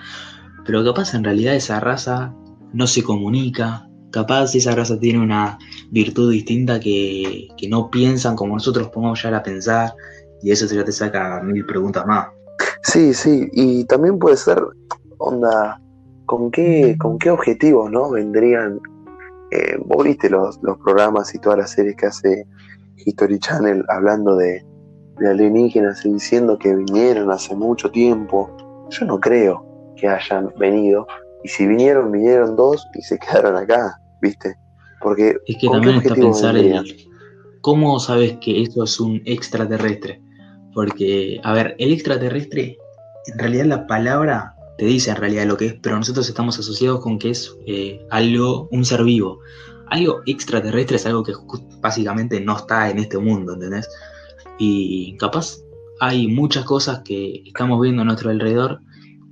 pero 0.64 0.84
capaz 0.84 1.14
en 1.14 1.24
realidad 1.24 1.54
esa 1.54 1.78
raza 1.80 2.34
no 2.76 2.86
se 2.86 3.02
comunica, 3.02 3.88
capaz 4.12 4.54
esa 4.54 4.74
raza 4.74 4.98
tiene 4.98 5.20
una 5.20 5.58
virtud 5.90 6.30
distinta 6.30 6.78
que, 6.78 7.48
que 7.56 7.68
no 7.68 7.90
piensan 7.90 8.36
como 8.36 8.54
nosotros 8.54 8.88
podemos 8.88 9.22
llegar 9.22 9.40
a 9.40 9.42
pensar, 9.42 9.94
y 10.42 10.50
eso 10.50 10.66
ya 10.66 10.84
te 10.84 10.92
saca 10.92 11.40
mil 11.42 11.64
preguntas 11.66 12.06
más. 12.06 12.28
Sí, 12.82 13.12
sí, 13.14 13.48
y 13.52 13.84
también 13.84 14.18
puede 14.18 14.36
ser, 14.36 14.62
onda, 15.18 15.80
¿con 16.26 16.50
qué, 16.50 16.96
con 16.98 17.18
qué 17.18 17.30
objetivos 17.30 17.90
no 17.90 18.10
vendrían 18.10 18.78
eh, 19.50 19.78
vos 19.84 20.04
viste 20.04 20.28
los, 20.28 20.58
programas 20.58 21.34
y 21.34 21.38
todas 21.38 21.58
las 21.58 21.70
series 21.70 21.96
que 21.96 22.06
hace 22.06 22.46
History 23.04 23.38
Channel 23.38 23.84
hablando 23.88 24.36
de, 24.36 24.64
alienígenas 25.26 26.04
y 26.04 26.12
diciendo 26.12 26.58
que 26.58 26.74
vinieron 26.74 27.30
hace 27.30 27.54
mucho 27.54 27.90
tiempo. 27.90 28.54
Yo 28.90 29.06
no 29.06 29.18
creo 29.18 29.64
que 29.96 30.08
hayan 30.08 30.52
venido. 30.58 31.06
Y 31.46 31.48
si 31.48 31.64
vinieron, 31.64 32.10
vinieron 32.10 32.56
dos 32.56 32.84
y 32.92 33.02
se 33.02 33.16
quedaron 33.20 33.54
acá, 33.56 34.00
¿viste? 34.20 34.56
Porque 35.00 35.36
es 35.46 35.56
que 35.60 35.68
también 35.68 35.98
está 35.98 36.16
pensar 36.16 36.56
en 36.56 36.84
cómo 37.60 38.00
sabes 38.00 38.36
que 38.40 38.62
eso 38.62 38.82
es 38.82 38.98
un 38.98 39.22
extraterrestre. 39.24 40.20
porque, 40.74 41.40
a 41.44 41.52
ver, 41.52 41.76
el 41.78 41.92
extraterrestre, 41.92 42.76
en 43.32 43.38
realidad 43.38 43.66
la 43.66 43.86
palabra 43.86 44.56
te 44.76 44.86
dice 44.86 45.10
en 45.10 45.18
realidad 45.18 45.46
lo 45.46 45.56
que 45.56 45.66
es, 45.66 45.74
pero 45.80 45.96
nosotros 45.96 46.28
estamos 46.28 46.58
asociados 46.58 47.00
con 47.00 47.16
que 47.20 47.30
es 47.30 47.56
eh, 47.68 48.04
algo, 48.10 48.68
un 48.72 48.84
ser 48.84 49.04
vivo. 49.04 49.38
Algo 49.90 50.22
extraterrestre 50.26 50.96
es 50.96 51.06
algo 51.06 51.22
que 51.22 51.32
básicamente 51.80 52.40
no 52.40 52.56
está 52.56 52.90
en 52.90 52.98
este 52.98 53.18
mundo, 53.18 53.54
¿entendés? 53.54 53.88
Y 54.58 55.16
capaz 55.18 55.58
hay 56.00 56.26
muchas 56.26 56.64
cosas 56.64 57.02
que 57.04 57.44
estamos 57.46 57.80
viendo 57.80 58.02
a 58.02 58.04
nuestro 58.04 58.30
alrededor, 58.30 58.80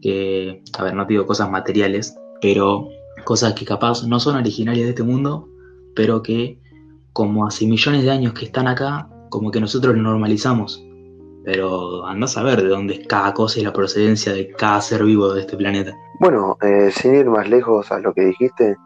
que, 0.04 0.62
a 0.78 0.84
ver, 0.84 0.94
no 0.94 1.06
digo 1.06 1.25
cosas 1.25 1.50
materiales, 1.50 2.14
pero 2.42 2.88
cosas 3.25 3.54
que 3.54 3.64
capaz 3.64 4.06
no 4.06 4.20
son 4.20 4.37
originarias 4.37 4.84
de 4.84 4.90
este 4.90 5.02
mundo, 5.02 5.49
pero 5.96 6.23
que 6.23 6.61
como 7.14 7.46
hace 7.46 7.66
millones 7.66 8.04
de 8.04 8.11
años 8.11 8.34
que 8.34 8.44
están 8.44 8.68
acá, 8.68 9.08
como 9.30 9.50
que 9.50 9.61
nosotros 9.61 9.96
lo 9.96 10.02
normalizamos. 10.02 10.84
Pero 11.42 12.04
andás 12.04 12.37
a 12.37 12.42
ver 12.42 12.62
de 12.62 12.68
dónde 12.68 12.94
es 12.96 13.06
cada 13.06 13.32
cosa 13.32 13.61
y 13.61 13.64
la 13.64 13.73
procedencia 13.73 14.34
de 14.34 14.49
cada 14.49 14.82
ser 14.82 15.04
vivo 15.04 15.32
de 15.32 15.40
este 15.40 15.56
planeta. 15.56 15.94
Bueno, 16.20 16.58
eh, 16.61 16.90
sin 16.90 17.14
ir 17.14 17.30
más 17.30 17.49
lejos 17.49 17.90
a 17.90 17.99
lo 17.99 18.12
que 18.12 18.26
dijiste, 18.26 18.76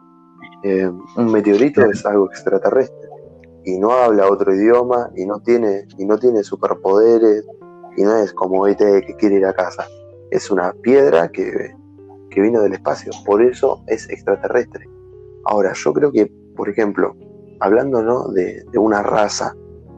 eh, 0.63 0.89
un 1.17 1.31
meteorito 1.33 1.81
es 1.81 2.05
algo 2.05 2.27
extraterrestre 2.27 3.09
y 3.65 3.77
no 3.77 3.91
habla 3.91 4.31
otro 4.31 4.55
idioma 4.55 5.09
y 5.17 5.25
no 5.25 5.41
tiene 5.41 5.85
y 5.97 6.05
no 6.05 6.17
tiene 6.17 6.43
superpoderes 6.43 7.45
y 7.97 8.03
no 8.03 8.15
es 8.15 8.31
como 8.31 8.65
ET 8.67 8.77
que 8.77 9.15
quiere 9.17 9.35
ir 9.35 9.45
a 9.45 9.53
casa. 9.53 9.85
Es 10.31 10.51
una 10.51 10.73
piedra 10.81 11.29
que, 11.29 11.73
que 12.29 12.41
vino 12.41 12.61
del 12.61 12.73
espacio, 12.73 13.11
por 13.25 13.41
eso 13.41 13.83
es 13.87 14.09
extraterrestre. 14.09 14.85
Ahora, 15.45 15.73
yo 15.73 15.93
creo 15.93 16.11
que, 16.11 16.31
por 16.55 16.69
ejemplo, 16.69 17.15
hablando 17.59 18.01
¿no? 18.01 18.27
de, 18.29 18.63
una 18.75 19.03
raza 19.03 19.55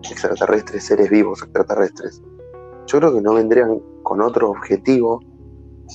extraterrestre, 0.09 0.79
seres 0.79 1.09
vivos 1.09 1.41
extraterrestres, 1.43 2.21
yo 2.87 2.99
creo 2.99 3.13
que 3.13 3.21
no 3.21 3.33
vendrían 3.33 3.79
con 4.03 4.21
otro 4.21 4.49
objetivo, 4.49 5.19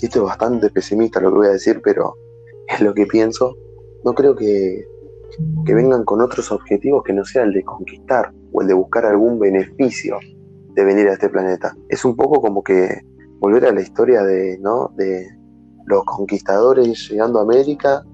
y 0.00 0.06
esto 0.06 0.20
es 0.20 0.24
bastante 0.24 0.70
pesimista 0.70 1.20
lo 1.20 1.30
que 1.30 1.36
voy 1.38 1.46
a 1.48 1.52
decir, 1.52 1.80
pero 1.82 2.14
es 2.68 2.80
lo 2.80 2.94
que 2.94 3.06
pienso, 3.06 3.56
no 4.04 4.14
creo 4.14 4.36
que, 4.36 4.86
que 5.64 5.74
vengan 5.74 6.04
con 6.04 6.20
otros 6.20 6.52
objetivos 6.52 7.02
que 7.02 7.12
no 7.12 7.24
sea 7.24 7.42
el 7.42 7.52
de 7.52 7.64
conquistar 7.64 8.32
o 8.52 8.62
el 8.62 8.68
de 8.68 8.74
buscar 8.74 9.06
algún 9.06 9.38
beneficio 9.38 10.18
de 10.74 10.84
venir 10.84 11.08
a 11.08 11.14
este 11.14 11.28
planeta. 11.28 11.74
Es 11.88 12.04
un 12.04 12.14
poco 12.14 12.40
como 12.40 12.62
que 12.62 13.00
volver 13.40 13.66
a 13.66 13.72
la 13.72 13.80
historia 13.80 14.22
de, 14.22 14.58
¿no? 14.60 14.92
de 14.96 15.26
los 15.86 16.04
conquistadores 16.04 17.08
llegando 17.08 17.38
a 17.38 17.42
América 17.42 18.04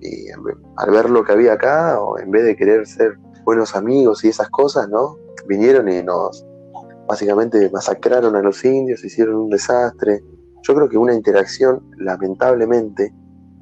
y 0.00 0.30
al 0.76 0.90
ver 0.90 1.10
lo 1.10 1.22
que 1.24 1.32
había 1.32 1.54
acá, 1.54 2.00
o 2.00 2.18
en 2.18 2.30
vez 2.30 2.44
de 2.44 2.56
querer 2.56 2.86
ser 2.86 3.18
buenos 3.44 3.74
amigos 3.74 4.24
y 4.24 4.28
esas 4.28 4.48
cosas, 4.48 4.88
¿no? 4.88 5.16
Vinieron 5.46 5.90
y 5.90 6.02
nos 6.02 6.44
básicamente 7.06 7.68
masacraron 7.70 8.36
a 8.36 8.40
los 8.40 8.64
indios, 8.64 9.04
hicieron 9.04 9.36
un 9.36 9.50
desastre. 9.50 10.22
Yo 10.62 10.74
creo 10.74 10.88
que 10.88 10.96
una 10.96 11.14
interacción, 11.14 11.82
lamentablemente, 11.98 13.12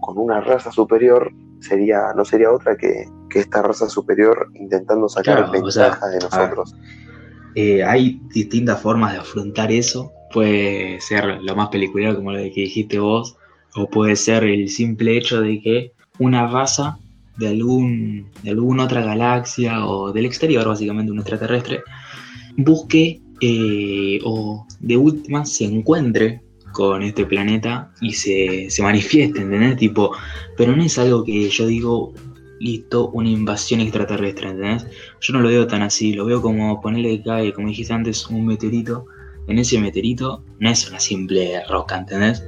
con 0.00 0.18
una 0.18 0.40
raza 0.40 0.70
superior 0.70 1.32
sería, 1.60 2.12
no 2.14 2.24
sería 2.24 2.52
otra 2.52 2.76
que, 2.76 3.06
esta 3.34 3.62
raza 3.62 3.88
superior 3.88 4.50
intentando 4.54 5.08
sacar 5.08 5.50
ventaja 5.52 6.08
de 6.08 6.18
nosotros. 6.18 6.74
Eh, 7.54 7.84
hay 7.84 8.20
distintas 8.34 8.80
formas 8.80 9.12
de 9.12 9.18
afrontar 9.18 9.70
eso. 9.70 10.10
Puede 10.32 11.00
ser 11.00 11.42
lo 11.42 11.56
más 11.56 11.68
pelicular, 11.68 12.16
como 12.16 12.32
lo 12.32 12.38
que 12.38 12.62
dijiste 12.62 12.98
vos, 12.98 13.36
o 13.74 13.88
puede 13.88 14.16
ser 14.16 14.44
el 14.44 14.68
simple 14.68 15.16
hecho 15.16 15.40
de 15.40 15.60
que 15.60 15.92
una 16.18 16.46
raza 16.48 16.98
de, 17.38 17.48
algún, 17.48 18.30
de 18.42 18.50
alguna 18.50 18.84
otra 18.84 19.02
galaxia 19.02 19.86
o 19.86 20.12
del 20.12 20.26
exterior, 20.26 20.66
básicamente 20.66 21.12
un 21.12 21.18
extraterrestre, 21.18 21.82
busque 22.56 23.20
eh, 23.40 24.18
o 24.24 24.66
de 24.80 24.96
última 24.96 25.44
se 25.44 25.64
encuentre 25.64 26.42
con 26.72 27.02
este 27.02 27.24
planeta 27.24 27.92
y 28.00 28.12
se, 28.12 28.70
se 28.70 28.82
manifieste, 28.82 29.40
¿entendés? 29.40 29.76
Tipo, 29.76 30.12
pero 30.56 30.76
no 30.76 30.82
es 30.82 30.98
algo 30.98 31.24
que 31.24 31.48
yo 31.48 31.66
digo, 31.66 32.12
listo, 32.60 33.10
una 33.10 33.28
invasión 33.28 33.80
extraterrestre, 33.80 34.50
¿entendés? 34.50 34.86
Yo 35.20 35.32
no 35.32 35.40
lo 35.40 35.48
veo 35.48 35.66
tan 35.66 35.82
así, 35.82 36.12
lo 36.12 36.24
veo 36.24 36.42
como 36.42 36.80
ponerle 36.80 37.18
que 37.18 37.24
cae, 37.24 37.52
como 37.52 37.68
dijiste 37.68 37.92
antes, 37.92 38.26
un 38.28 38.46
meteorito. 38.46 39.06
En 39.48 39.58
ese 39.58 39.78
meteorito 39.78 40.42
no 40.58 40.70
es 40.70 40.88
una 40.88 41.00
simple 41.00 41.62
roca, 41.68 41.98
¿entendés? 41.98 42.44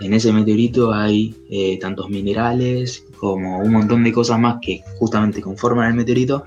En 0.00 0.14
ese 0.14 0.32
meteorito 0.32 0.92
hay 0.92 1.34
eh, 1.50 1.78
tantos 1.78 2.08
minerales 2.08 3.04
como 3.18 3.58
un 3.58 3.72
montón 3.72 4.02
de 4.02 4.12
cosas 4.12 4.38
más 4.38 4.58
que 4.62 4.82
justamente 4.98 5.42
conforman 5.42 5.88
el 5.88 5.94
meteorito, 5.94 6.44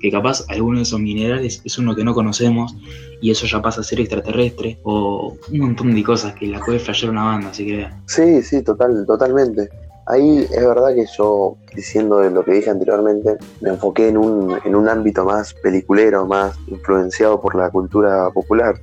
que 0.00 0.10
capaz 0.10 0.44
alguno 0.48 0.78
de 0.78 0.82
esos 0.82 0.98
minerales 0.98 1.60
es 1.64 1.78
uno 1.78 1.94
que 1.94 2.02
no 2.02 2.14
conocemos 2.14 2.74
y 3.20 3.30
eso 3.30 3.46
ya 3.46 3.62
pasa 3.62 3.82
a 3.82 3.84
ser 3.84 4.00
extraterrestre, 4.00 4.80
o 4.82 5.36
un 5.52 5.58
montón 5.58 5.94
de 5.94 6.02
cosas 6.02 6.34
que 6.34 6.46
la 6.46 6.60
puede 6.60 6.80
fallar 6.80 7.10
una 7.10 7.24
banda, 7.24 7.54
si 7.54 7.66
querés. 7.66 7.92
Sí, 8.06 8.42
sí, 8.42 8.62
total, 8.62 9.04
totalmente. 9.06 9.68
Ahí 10.06 10.46
es 10.50 10.66
verdad 10.66 10.94
que 10.94 11.06
yo, 11.16 11.56
diciendo 11.74 12.22
lo 12.28 12.44
que 12.44 12.52
dije 12.52 12.70
anteriormente, 12.70 13.36
me 13.60 13.70
enfoqué 13.70 14.08
en 14.08 14.18
un, 14.18 14.58
en 14.64 14.74
un 14.74 14.88
ámbito 14.88 15.24
más 15.24 15.54
peliculero, 15.54 16.26
más 16.26 16.56
influenciado 16.66 17.40
por 17.40 17.54
la 17.54 17.70
cultura 17.70 18.30
popular. 18.30 18.74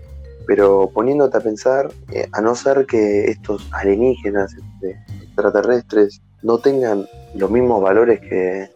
Pero 0.51 0.91
poniéndote 0.93 1.37
a 1.37 1.39
pensar, 1.39 1.89
eh, 2.11 2.27
a 2.33 2.41
no 2.41 2.55
ser 2.55 2.85
que 2.85 3.31
estos 3.31 3.69
alienígenas 3.71 4.53
este, 4.53 4.99
extraterrestres 5.23 6.21
no 6.43 6.57
tengan 6.57 7.05
los 7.35 7.49
mismos 7.49 7.81
valores 7.81 8.19
que, 8.19 8.69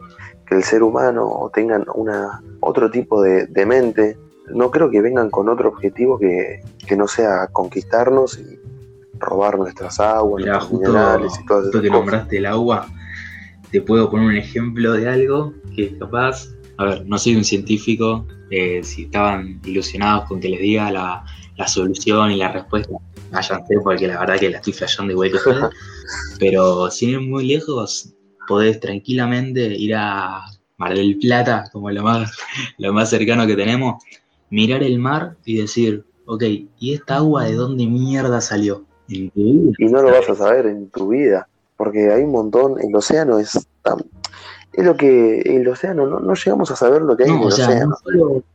el 0.52 0.64
ser 0.64 0.84
humano 0.84 1.28
o 1.28 1.50
tengan 1.50 1.84
una, 1.96 2.42
otro 2.62 2.90
tipo 2.90 3.22
de, 3.22 3.66
mente, 3.66 4.18
no 4.48 4.72
creo 4.72 4.90
que 4.90 5.02
vengan 5.02 5.30
con 5.30 5.50
otro 5.50 5.68
objetivo 5.68 6.18
que, 6.18 6.62
que 6.88 6.96
no 6.96 7.10
sea 7.10 7.48
conquistarnos 7.52 8.40
y, 8.40 8.58
robar 9.20 9.58
nuestras 9.58 10.00
aguas, 10.00 10.72
minerales 10.72 11.34
y 11.42 11.46
todas 11.46 11.68
esas 11.68 11.82
que 11.82 11.90
nombraste 11.90 12.38
el 12.38 12.46
agua, 12.46 12.88
te 13.70 13.82
puedo 13.82 14.10
poner 14.10 14.28
un 14.28 14.36
ejemplo 14.38 14.94
de 14.94 15.10
algo 15.10 15.54
que 15.76 15.98
capaz, 15.98 16.48
a 16.78 16.86
ver, 16.86 17.06
no 17.06 17.18
soy 17.18 17.36
un 17.36 17.44
científico, 17.44 18.26
eh, 18.50 18.82
si 18.84 19.04
estaban 19.04 19.62
ilusionados 19.66 20.26
con 20.26 20.40
que 20.40 20.50
les 20.50 20.60
diga 20.60 20.92
la, 20.92 21.24
solución 21.68 22.32
y 22.32 22.38
la 22.38 22.52
respuesta, 22.52 22.94
váyanse 23.32 23.80
porque 23.84 24.08
la 24.08 24.20
verdad 24.20 24.40
que 24.40 24.50
la 24.50 24.58
estoy 24.58 24.74
flasheando 24.74 25.14
igual 25.14 25.32
que 25.32 25.38
ustedes, 25.38 25.64
pero 26.40 26.92
sin 26.92 27.12
ir 27.12 27.22
muy 27.22 27.48
lejos, 27.48 28.14
podés 28.48 28.80
tranquilamente 28.80 29.62
ir 29.76 29.96
a 29.96 30.42
Mar 30.78 30.94
del 30.94 31.18
Plata, 31.18 31.70
como 31.72 31.90
lo 31.90 32.04
más, 32.04 32.32
lo 32.78 32.94
más 32.94 33.10
cercano 33.10 33.48
que 33.48 33.56
tenemos, 33.56 34.04
mirar 34.50 34.84
el 34.84 35.00
mar 35.00 35.38
y 35.46 35.58
decir, 35.58 36.06
ok, 36.26 36.44
¿y 36.80 36.94
esta 36.94 37.18
agua 37.18 37.46
de 37.46 37.54
dónde 37.54 37.88
mierda 37.88 38.42
salió? 38.42 38.86
Y 39.08 39.32
no 39.36 40.02
lo 40.02 40.12
vas 40.12 40.30
a 40.30 40.36
saber 40.36 40.66
en 40.66 40.90
tu 40.90 41.10
vida, 41.10 41.48
porque 41.78 42.12
hay 42.12 42.24
un 42.24 42.32
montón, 42.32 42.76
el 42.82 42.94
océano 42.96 43.40
es 43.40 43.68
tan... 43.82 43.98
Es 44.76 44.84
lo 44.84 44.98
que 44.98 45.40
el 45.40 45.66
océano, 45.70 46.06
no, 46.06 46.34
llegamos 46.34 46.70
a 46.70 46.76
saber 46.76 47.02
lo 47.02 47.16
que 47.16 47.24
hay 47.24 47.30
en 47.30 47.38
el 47.38 47.48
océano. 47.48 47.98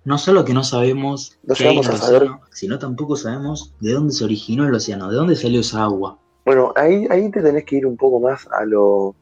No 0.05 0.19
solo, 0.19 0.45
que 0.45 0.53
no 0.53 0.63
sabemos 0.63 1.39
no 1.43 1.55
llegamos 1.55 1.89
a 1.89 1.97
saber, 1.97 2.29
sino 2.51 2.79
tampoco 2.79 3.17
sabemos 3.17 3.75
de 3.81 3.93
dónde 3.93 4.13
se 4.13 4.25
originó 4.25 4.67
el 4.67 4.75
océano, 4.75 5.11
de 5.11 5.17
dónde 5.17 5.35
salió 5.35 5.61
esa 5.61 5.83
agua. 5.83 6.19
Bueno, 6.45 6.73
ahí, 6.77 7.07
ahí 7.11 7.31
te 7.31 7.41
tenés 7.41 7.65
que 7.65 7.77
ir 7.77 7.87
un 7.87 7.97
poco 7.97 8.21
más 8.21 8.47
a 8.51 8.67
lo, 8.67 9.15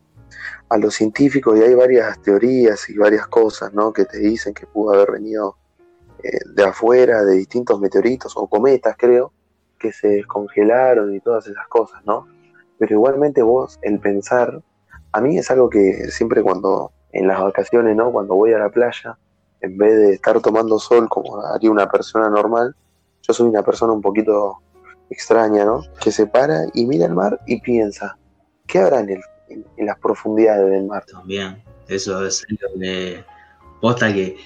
a 0.69 0.76
lo 0.76 0.90
científico 0.90 1.57
y 1.57 1.61
hay 1.61 1.75
varias 1.75 2.21
teorías 2.21 2.88
y 2.88 2.97
varias 2.97 3.28
cosas 3.28 3.73
¿no? 3.73 3.93
que 3.93 4.05
te 4.05 4.19
dicen 4.19 4.55
que 4.55 4.67
pudo 4.67 4.95
haber 4.95 5.12
venido 5.12 5.57
eh, 6.23 6.38
de 6.52 6.64
afuera, 6.64 7.23
de 7.23 7.35
distintos 7.35 7.81
meteoritos 7.81 8.33
o 8.37 8.49
cometas, 8.49 8.97
creo, 8.99 9.33
que 9.78 9.93
se 9.93 10.09
descongelaron 10.09 11.14
y 11.14 11.21
todas 11.21 11.47
esas 11.47 11.69
cosas, 11.69 12.05
¿no? 12.05 12.26
Pero 12.76 12.95
igualmente 12.95 13.43
vos, 13.43 13.78
el 13.83 14.00
pensar, 14.00 14.61
a 15.18 15.20
mí 15.20 15.37
es 15.37 15.50
algo 15.50 15.68
que 15.68 16.10
siempre 16.10 16.42
cuando, 16.42 16.92
en 17.12 17.26
las 17.26 17.40
vacaciones, 17.40 17.96
¿no? 17.96 18.12
Cuando 18.12 18.34
voy 18.34 18.52
a 18.52 18.58
la 18.58 18.70
playa, 18.70 19.18
en 19.60 19.76
vez 19.76 19.96
de 19.96 20.12
estar 20.14 20.40
tomando 20.40 20.78
sol 20.78 21.08
como 21.08 21.44
haría 21.44 21.70
una 21.70 21.88
persona 21.88 22.30
normal, 22.30 22.75
yo 23.22 23.34
soy 23.34 23.48
una 23.48 23.62
persona 23.62 23.92
un 23.92 24.00
poquito 24.00 24.58
extraña, 25.10 25.64
¿no? 25.64 25.82
Que 26.00 26.12
se 26.12 26.26
para 26.26 26.66
y 26.72 26.87
mira 26.87 27.06
el 27.06 27.14
mar 27.14 27.40
y 27.46 27.60
piensa, 27.60 28.16
¿qué 28.66 28.78
habrá 28.78 29.00
en, 29.00 29.10
el, 29.10 29.20
en, 29.76 29.87
las 29.87 29.98
profundidades 29.98 30.70
del 30.70 30.87
mar? 30.87 31.04
También, 31.10 31.62
eso 31.88 32.25
es 32.25 32.46
lo 32.48 32.80
que 32.80 33.25
posta 33.80 34.12
que 34.12 34.37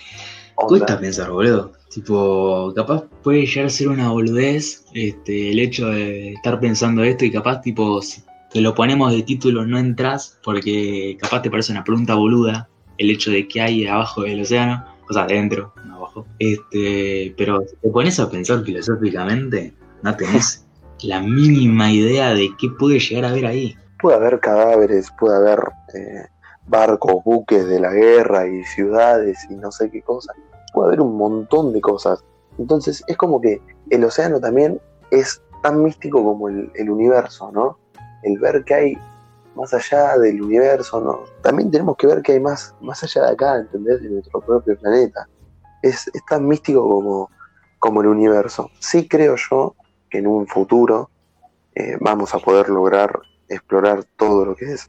cuesta 0.55 0.99
pensar, 0.99 1.31
boludo. 1.31 1.73
Tipo, 1.91 2.73
capaz 2.75 3.05
puede 3.23 3.45
llegar 3.45 3.67
a 3.67 3.71
ser 3.71 3.89
una 3.89 4.11
boludez 4.11 4.87
este, 4.95 5.51
el 5.51 5.59
hecho 5.59 5.89
de 5.89 6.33
estar 6.33 6.59
pensando 6.59 7.05
esto 7.05 7.27
y 7.27 7.31
capaz, 7.31 7.61
tipo, 7.61 8.01
si 8.01 8.23
te 8.53 8.61
lo 8.61 8.75
ponemos 8.75 9.13
de 9.13 9.23
título 9.23 9.65
no 9.65 9.79
entras 9.79 10.39
porque 10.45 11.17
capaz 11.21 11.43
te 11.43 11.51
parece 11.51 11.73
una 11.73 11.85
pregunta 11.85 12.15
boluda 12.15 12.69
el 12.99 13.11
hecho 13.11 13.31
de 13.31 13.49
que 13.49 13.61
hay 13.61 13.87
abajo 13.87 14.23
del 14.23 14.43
océano, 14.43 14.85
o 15.09 15.13
sea, 15.13 15.23
adentro, 15.23 15.73
no 15.87 15.97
abajo. 15.97 16.27
Este, 16.39 17.35
pero 17.37 17.63
si 17.63 17.75
te 17.77 17.89
pones 17.89 18.21
a 18.21 18.31
pensar 18.31 18.63
filosóficamente, 18.63 19.75
no 20.03 20.15
tenés 20.17 20.67
la 21.03 21.21
mínima 21.21 21.91
idea 21.91 22.35
de 22.35 22.51
qué 22.59 22.69
puede 22.79 23.01
llegar 23.01 23.25
a 23.25 23.31
haber 23.31 23.47
ahí. 23.47 23.77
Puede 24.01 24.17
haber 24.17 24.41
cadáveres, 24.41 25.09
puede 25.19 25.37
haber 25.37 25.61
eh, 25.95 26.27
barcos, 26.67 27.25
buques 27.25 27.67
de 27.67 27.81
la 27.81 27.93
guerra 27.93 28.47
y 28.47 28.63
ciudades 28.65 29.39
y 29.51 29.55
no 29.55 29.73
sé 29.73 29.91
qué 29.91 30.03
cosas 30.03 30.37
puede 30.73 30.89
haber 30.89 31.01
un 31.01 31.17
montón 31.17 31.73
de 31.73 31.81
cosas. 31.81 32.25
Entonces 32.59 33.05
es 33.07 33.17
como 33.17 33.41
que 33.41 33.61
el 33.91 34.05
océano 34.05 34.41
también 34.41 34.81
es 35.11 35.43
tan 35.63 35.83
místico 35.83 36.23
como 36.25 36.49
el, 36.49 36.91
universo, 36.91 37.53
¿no? 37.53 37.79
El 38.23 38.39
ver 38.39 38.65
que 38.65 38.75
hay 38.75 38.99
más 39.55 39.75
allá 39.75 40.19
del 40.19 40.43
universo, 40.43 41.01
¿no? 41.01 41.21
También 41.43 41.71
tenemos 41.71 41.97
que 41.97 42.07
ver 42.07 42.23
que 42.23 42.33
hay 42.33 42.41
más, 42.41 42.75
más 42.81 43.03
allá 43.03 43.27
de 43.27 43.33
acá, 43.33 43.59
¿entendés? 43.59 44.03
De 44.03 44.09
nuestro 44.09 44.41
propio 44.41 44.77
planeta. 44.79 45.29
Es, 45.83 46.11
tan 46.29 46.47
místico 46.47 46.89
como, 46.89 47.31
como 47.79 48.01
el 48.01 48.09
universo. 48.09 48.71
Sí 48.79 49.09
creo 49.09 49.37
yo 49.37 49.75
que 50.09 50.19
en 50.19 50.27
un 50.27 50.47
futuro 50.47 51.11
eh, 51.75 51.97
vamos 52.01 52.35
a 52.35 52.39
poder 52.39 52.69
lograr 52.69 53.21
explorar 53.49 54.05
todo 54.17 54.45
lo 54.45 54.57
que 54.57 54.73
es 54.73 54.89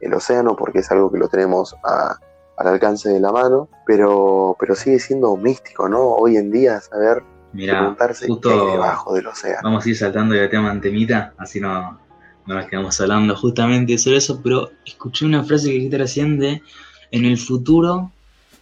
el 0.00 0.14
océano, 0.14 0.56
porque 0.56 0.80
es 0.80 0.90
algo 0.90 1.10
que 1.10 1.18
lo 1.18 1.28
tenemos 1.28 1.74
al 1.82 2.66
alcance 2.66 3.08
de 3.08 3.20
la 3.20 3.32
mano, 3.32 3.68
pero, 3.86 4.56
pero 4.58 4.74
sigue 4.74 4.98
siendo 4.98 5.36
místico, 5.36 5.88
¿no? 5.88 6.00
Hoy 6.00 6.36
en 6.36 6.50
día 6.50 6.80
saber 6.80 7.22
preguntarse 7.52 8.26
qué 8.42 8.50
hay 8.50 8.66
debajo 8.72 9.14
del 9.14 9.26
océano. 9.26 9.60
Vamos 9.64 9.86
a 9.86 9.88
ir 9.88 9.96
saltando 9.96 10.34
de 10.34 10.48
tema 10.48 10.70
en 10.70 10.80
temita, 10.80 11.32
así 11.38 11.60
no, 11.60 11.98
no 12.46 12.54
nos 12.54 12.66
quedamos 12.66 13.00
hablando 13.00 13.34
justamente 13.36 13.98
sobre 13.98 14.18
eso, 14.18 14.40
pero 14.42 14.70
escuché 14.84 15.26
una 15.26 15.42
frase 15.42 15.68
que 15.68 15.74
dijiste 15.74 15.98
recién 15.98 16.38
de 16.38 16.62
en 17.10 17.24
el 17.24 17.38
futuro 17.38 18.10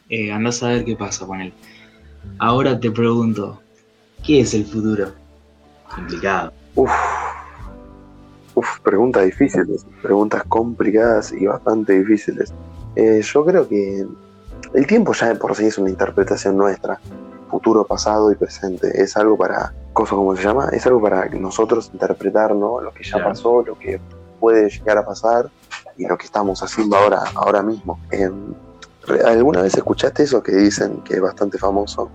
eh, 0.09 0.33
andás 0.33 0.63
a 0.63 0.69
ver 0.69 0.85
qué 0.85 0.97
pasa 0.97 1.27
con 1.27 1.41
él. 1.41 1.53
Ahora 2.39 2.79
te 2.79 2.91
pregunto, 2.91 3.61
¿qué 4.25 4.41
es 4.41 4.55
el 4.55 4.65
futuro? 4.65 5.13
Complicado. 5.95 6.53
Uf, 6.75 6.91
uf, 8.55 8.81
preguntas 8.81 9.25
difíciles, 9.25 9.87
preguntas 10.03 10.43
complicadas 10.49 11.33
y 11.33 11.47
bastante 11.47 11.99
difíciles. 11.99 12.53
Eh, 12.97 13.23
yo 13.23 13.45
creo 13.45 13.69
que 13.69 14.07
el 14.75 14.87
tiempo 14.87 15.13
ya 15.13 15.29
de 15.29 15.37
por 15.37 15.55
sí 15.55 15.67
es 15.67 15.79
una 15.79 15.91
interpretación 15.91 16.57
nuestra 16.57 17.01
futuro, 17.55 17.85
pasado 17.85 18.33
y 18.33 18.35
presente. 18.35 19.01
Es 19.01 19.17
algo 19.17 19.37
para, 19.37 19.73
cosa 19.93 20.17
como 20.17 20.35
se 20.35 20.43
llama, 20.43 20.71
es 20.73 20.85
algo 20.87 21.01
para 21.01 21.29
nosotros 21.29 21.89
interpretar 21.93 22.53
¿no? 22.53 22.81
lo 22.81 22.93
que 22.93 23.05
ya 23.05 23.23
pasó, 23.23 23.63
lo 23.63 23.79
que 23.79 24.01
puede 24.41 24.69
llegar 24.69 24.99
a 24.99 25.07
pasar 25.07 25.49
y 25.97 26.05
lo 26.05 26.19
que 26.19 26.27
estamos 26.27 26.61
haciendo 26.65 26.97
ahora, 26.97 27.23
ahora 27.37 27.63
mismo. 27.63 28.01
Em, 28.11 28.53
¿Alguna 29.25 29.63
vez 29.63 29.77
escuchaste 29.77 30.25
eso 30.25 30.43
que 30.43 30.53
dicen 30.53 31.01
que 31.05 31.15
es 31.15 31.21
bastante 31.21 31.57
famoso? 31.57 32.11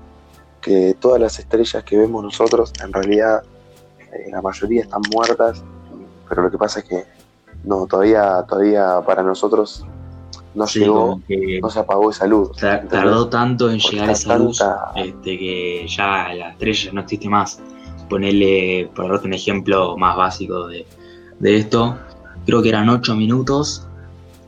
Que 0.60 0.98
todas 1.00 1.22
las 1.22 1.40
estrellas 1.40 1.86
que 1.86 1.98
vemos 1.98 2.22
nosotros, 2.22 2.74
en 2.84 2.92
realidad 2.92 3.42
eh, 4.12 4.28
la 4.30 4.42
mayoría 4.42 4.82
están 4.82 5.02
muertas, 5.14 5.64
pero 6.28 6.42
lo 6.42 6.52
que 6.52 6.58
pasa 6.58 6.80
es 6.82 6.86
que 6.86 7.06
no, 7.64 7.88
todavía, 7.88 8.44
todavía 8.46 9.02
para 9.06 9.24
nosotros 9.24 9.86
no 10.56 10.66
llegó, 10.66 11.22
no 11.62 11.70
se 11.70 11.80
apagó 11.80 12.10
esa 12.10 12.28
luz. 12.28 12.52
tardó 12.58 13.30
tanto 13.30 13.70
en 13.70 13.80
llegar 13.80 14.10
esa 14.10 14.38
luz 14.38 14.62
este, 14.96 15.38
que 15.38 15.86
ya 15.88 16.34
la 16.34 16.52
estrella 16.52 16.92
no 16.94 17.02
existe 17.02 17.30
más. 17.30 17.60
Ponerle, 18.10 18.90
por 18.96 19.10
darte 19.10 19.28
un 19.28 19.34
ejemplo 19.34 19.96
más 19.96 20.18
básico 20.18 20.68
de, 20.68 20.86
esto, 21.42 21.98
creo 22.46 22.62
que 22.62 22.70
eran 22.70 22.90
8 22.90 23.16
minutos 23.16 23.88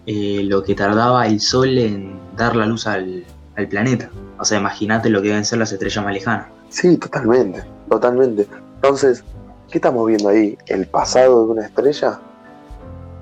eh, 0.08 0.41
lo 0.43 0.63
que 0.63 0.74
tardaba 0.74 1.27
el 1.27 1.39
Sol 1.39 1.77
en 1.77 2.20
dar 2.36 2.55
la 2.55 2.65
luz 2.65 2.88
al, 2.88 3.24
al 3.55 3.67
planeta. 3.67 4.10
O 4.39 4.46
sea, 4.46 4.60
imagínate 4.60 5.10
lo 5.10 5.22
que 5.22 5.27
deben 5.27 5.46
ser 5.46 5.60
las 5.60 5.72
estrellas 5.72 6.03
más 6.03 6.13
lejanas. 6.13 6.48
Sí, 6.70 6.98
totalmente, 6.98 7.63
totalmente. 7.88 8.48
Entonces, 8.75 9.24
¿qué 9.70 9.77
estamos 9.77 10.08
viendo 10.08 10.29
ahí? 10.29 10.58
¿El 10.65 10.88
pasado 10.88 11.46
de 11.46 11.51
una 11.51 11.65
estrella? 11.65 12.20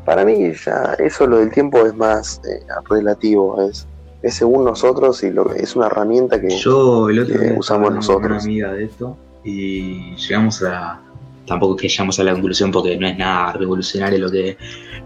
Para 0.05 0.25
mí 0.25 0.51
ya 0.53 0.95
eso 0.99 1.27
lo 1.27 1.37
del 1.37 1.51
tiempo 1.51 1.85
es 1.85 1.95
más 1.95 2.41
eh, 2.49 2.63
relativo, 2.89 3.61
es, 3.61 3.87
es 4.21 4.35
según 4.35 4.65
nosotros 4.65 5.23
y 5.23 5.31
lo, 5.31 5.53
es 5.53 5.75
una 5.75 5.87
herramienta 5.87 6.39
que, 6.39 6.49
Yo 6.49 7.09
el 7.09 7.19
otro 7.19 7.35
usamos 7.57 7.93
nosotros. 7.93 8.31
Una 8.31 8.37
amiga 8.43 8.73
de 8.73 8.85
esto 8.85 9.17
y 9.43 10.15
llegamos 10.15 10.63
a 10.63 11.01
tampoco 11.45 11.75
que 11.75 11.87
llegamos 11.87 12.19
a 12.19 12.23
la 12.23 12.33
conclusión 12.33 12.71
porque 12.71 12.97
no 12.97 13.07
es 13.07 13.17
nada 13.17 13.53
revolucionario 13.53 14.19
lo 14.19 14.29
que 14.29 14.57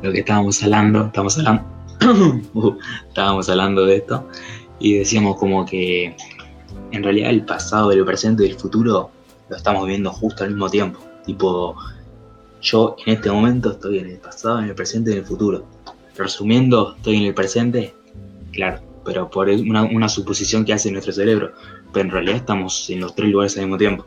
lo 0.02 0.12
que 0.12 0.20
estábamos 0.20 0.62
hablando, 0.64 1.06
estamos 1.06 1.38
hablando 1.38 1.64
uh, 2.54 2.76
estábamos 3.08 3.50
hablando 3.50 3.86
de 3.86 3.98
esto 3.98 4.28
y 4.80 4.98
decíamos 4.98 5.38
como 5.38 5.66
que 5.66 6.16
en 6.92 7.04
realidad 7.04 7.30
el 7.30 7.46
pasado, 7.46 7.92
el 7.92 8.06
presente 8.06 8.46
y 8.46 8.50
el 8.50 8.56
futuro 8.56 9.10
lo 9.50 9.56
estamos 9.56 9.88
viendo 9.88 10.12
justo 10.12 10.44
al 10.44 10.52
mismo 10.52 10.70
tiempo. 10.70 11.00
Tipo, 11.26 11.76
yo 12.64 12.96
en 13.06 13.14
este 13.14 13.30
momento 13.30 13.72
estoy 13.72 14.00
en 14.00 14.08
el 14.08 14.18
pasado, 14.18 14.60
en 14.60 14.66
el 14.66 14.76
presente 14.76 15.12
y 15.12 15.14
en 15.14 15.20
el 15.20 15.26
futuro. 15.26 15.66
Resumiendo, 16.18 16.96
estoy 16.96 17.18
en 17.18 17.24
el 17.24 17.34
presente, 17.34 17.94
claro, 18.54 18.80
pero 19.04 19.30
por 19.30 19.50
una, 19.50 20.08
suposición 20.08 20.64
que 20.64 20.74
hace 20.74 20.90
nuestro 20.90 21.12
cerebro. 21.12 21.52
Pero 21.92 22.06
en 22.06 22.12
realidad 22.12 22.38
estamos 22.38 22.90
en 22.90 23.02
los 23.02 23.14
tres 23.14 23.30
lugares 23.30 23.58
al 23.58 23.64
mismo 23.64 23.78
tiempo. 23.78 24.06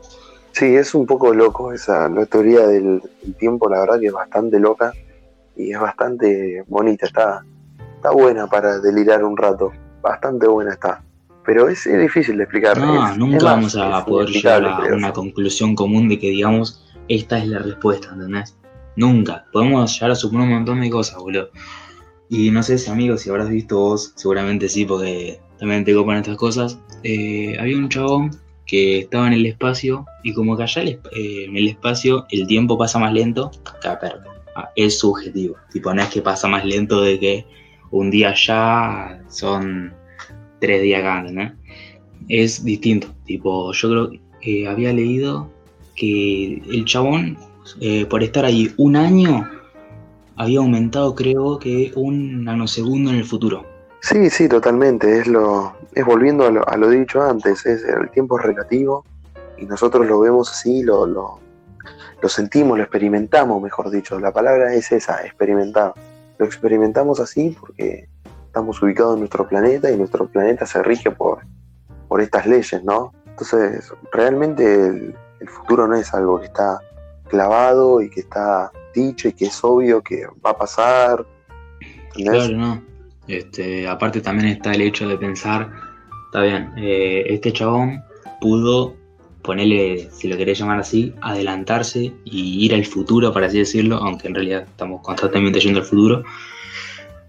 Sí, 0.53 0.75
es 0.75 0.95
un 0.95 1.05
poco 1.05 1.33
loco 1.33 1.71
esa 1.71 2.09
la 2.09 2.25
teoría 2.25 2.65
del, 2.67 3.01
tiempo, 3.37 3.69
la 3.69 3.79
verdad 3.79 3.99
que 3.99 4.07
es 4.07 4.13
bastante 4.13 4.59
loca 4.59 4.91
y 5.55 5.71
es 5.71 5.79
bastante 5.79 6.63
bonita, 6.67 7.05
está, 7.05 7.45
está 7.95 8.09
buena 8.11 8.47
para 8.47 8.79
delirar 8.79 9.23
un 9.23 9.37
rato, 9.37 9.71
bastante 10.01 10.47
buena 10.47 10.73
está. 10.73 11.03
Pero 11.45 11.69
es, 11.69 11.85
difícil 11.85 12.37
de 12.37 12.43
explicar. 12.43 12.77
No, 12.77 13.15
nunca 13.15 13.45
vamos 13.45 13.75
a 13.75 14.03
poder 14.03 14.29
llegar 14.29 14.65
a 14.65 14.79
una 14.93 15.13
conclusión 15.13 15.75
común 15.75 16.09
de 16.09 16.19
que 16.19 16.27
digamos 16.27 16.86
esta 17.07 17.39
es 17.39 17.47
la 17.47 17.59
respuesta, 17.59 18.09
¿entendés? 18.13 18.57
Nunca. 18.95 19.45
Podemos 19.51 19.93
llegar 19.93 20.11
a 20.11 20.15
suponer 20.15 20.47
un 20.47 20.53
montón 20.53 20.81
de 20.81 20.89
cosas, 20.89 21.19
boludo. 21.19 21.49
Y 22.29 22.51
no 22.51 22.63
sé 22.63 22.77
si, 22.77 22.89
amigos, 22.89 23.21
si 23.21 23.29
habrás 23.29 23.49
visto 23.49 23.77
vos, 23.77 24.11
seguramente 24.15 24.67
sí, 24.67 24.85
porque 24.85 25.39
también 25.59 25.85
te 25.85 25.93
copan 25.93 26.17
estas 26.17 26.35
cosas. 26.35 26.79
Eh, 27.03 27.55
había 27.59 27.77
un 27.77 27.89
chabón 27.89 28.31
que 28.65 28.99
estaba 28.99 29.27
en 29.27 29.33
el 29.33 29.45
espacio 29.45 30.05
y 30.23 30.33
como 30.33 30.57
que 30.57 30.63
allá 30.63 30.83
eh, 30.83 30.99
en 31.13 31.55
el 31.55 31.69
espacio 31.69 32.25
el 32.29 32.45
tiempo 32.47 32.77
pasa 32.77 32.99
más 32.99 33.13
lento, 33.13 33.51
acá 33.65 33.99
ah, 34.55 34.69
Es 34.75 34.99
subjetivo. 34.99 35.55
Tipo, 35.71 35.93
no 35.93 36.01
es 36.01 36.09
que 36.09 36.21
pasa 36.21 36.47
más 36.47 36.65
lento 36.65 37.01
de 37.01 37.19
que 37.19 37.45
un 37.91 38.11
día 38.11 38.29
allá 38.29 39.21
son 39.29 39.93
tres 40.59 40.81
días 40.81 41.01
acá, 41.01 41.23
¿no? 41.31 41.53
Es 42.27 42.63
distinto. 42.65 43.07
Tipo, 43.25 43.71
yo 43.71 43.89
creo 43.89 44.11
que 44.41 44.67
había 44.67 44.91
leído 44.91 45.49
que 45.97 46.61
el 46.69 46.85
chabón, 46.85 47.37
eh, 47.81 48.05
por 48.05 48.23
estar 48.23 48.45
ahí 48.45 48.73
un 48.77 48.95
año, 48.95 49.49
había 50.37 50.59
aumentado, 50.59 51.15
creo 51.15 51.59
que, 51.59 51.91
un 51.95 52.45
nanosegundo 52.45 53.09
en 53.09 53.17
el 53.17 53.25
futuro. 53.25 53.65
Sí, 54.01 54.29
sí, 54.29 54.47
totalmente. 54.47 55.19
Es 55.19 55.27
lo, 55.27 55.75
es 55.93 56.05
volviendo 56.05 56.45
a 56.45 56.77
lo, 56.77 56.89
dicho 56.89 57.21
antes, 57.21 57.65
es 57.65 57.83
el 57.83 58.09
tiempo 58.11 58.39
es 58.39 58.45
relativo 58.45 59.03
y 59.57 59.65
nosotros 59.65 60.05
lo 60.07 60.19
vemos 60.19 60.51
así, 60.51 60.83
lo, 60.83 61.07
lo, 61.07 61.39
sentimos, 62.29 62.77
lo 62.77 62.83
experimentamos, 62.83 63.61
mejor 63.61 63.89
dicho. 63.89 64.19
La 64.19 64.31
palabra 64.31 64.73
es 64.73 64.91
esa, 64.91 65.25
experimentar. 65.25 65.93
Lo 66.37 66.45
experimentamos 66.45 67.19
así 67.19 67.57
porque 67.59 68.07
estamos 68.45 68.81
ubicados 68.81 69.15
en 69.15 69.21
nuestro 69.21 69.47
planeta 69.47 69.89
y 69.89 69.97
nuestro 69.97 70.27
planeta 70.27 70.67
se 70.67 70.83
rige 70.83 71.09
por, 71.09 71.39
por 72.07 72.21
estas 72.21 72.45
leyes, 72.45 72.83
¿no? 72.83 73.11
Entonces, 73.25 73.91
realmente 74.11 75.15
el 75.39 75.49
futuro 75.49 75.87
no 75.87 75.95
es 75.95 76.13
algo 76.13 76.39
que 76.39 76.45
está 76.47 76.79
clavado 77.27 78.01
y 78.01 78.09
que 78.09 78.21
está 78.21 78.71
dicho 78.93 79.27
y 79.27 79.33
que 79.33 79.45
es 79.45 79.63
obvio 79.63 80.01
que 80.01 80.25
va 80.45 80.51
a 80.51 80.57
pasar. 80.57 81.25
Claro, 82.13 82.55
no. 82.55 82.83
Este, 83.27 83.87
aparte 83.87 84.21
también 84.21 84.49
está 84.49 84.73
el 84.73 84.81
hecho 84.81 85.07
de 85.07 85.17
pensar, 85.17 85.69
está 86.27 86.41
bien, 86.41 86.71
eh, 86.77 87.25
este 87.27 87.51
chabón 87.51 88.01
pudo 88.39 88.95
ponerle, 89.41 90.09
si 90.11 90.27
lo 90.27 90.37
querés 90.37 90.59
llamar 90.59 90.79
así, 90.79 91.13
adelantarse 91.21 92.13
y 92.23 92.65
ir 92.65 92.73
al 92.73 92.85
futuro, 92.85 93.33
para 93.33 93.47
así 93.47 93.59
decirlo, 93.59 93.97
aunque 93.97 94.27
en 94.27 94.35
realidad 94.35 94.63
estamos 94.63 95.01
constantemente 95.01 95.59
yendo 95.59 95.79
al 95.79 95.85
futuro. 95.85 96.23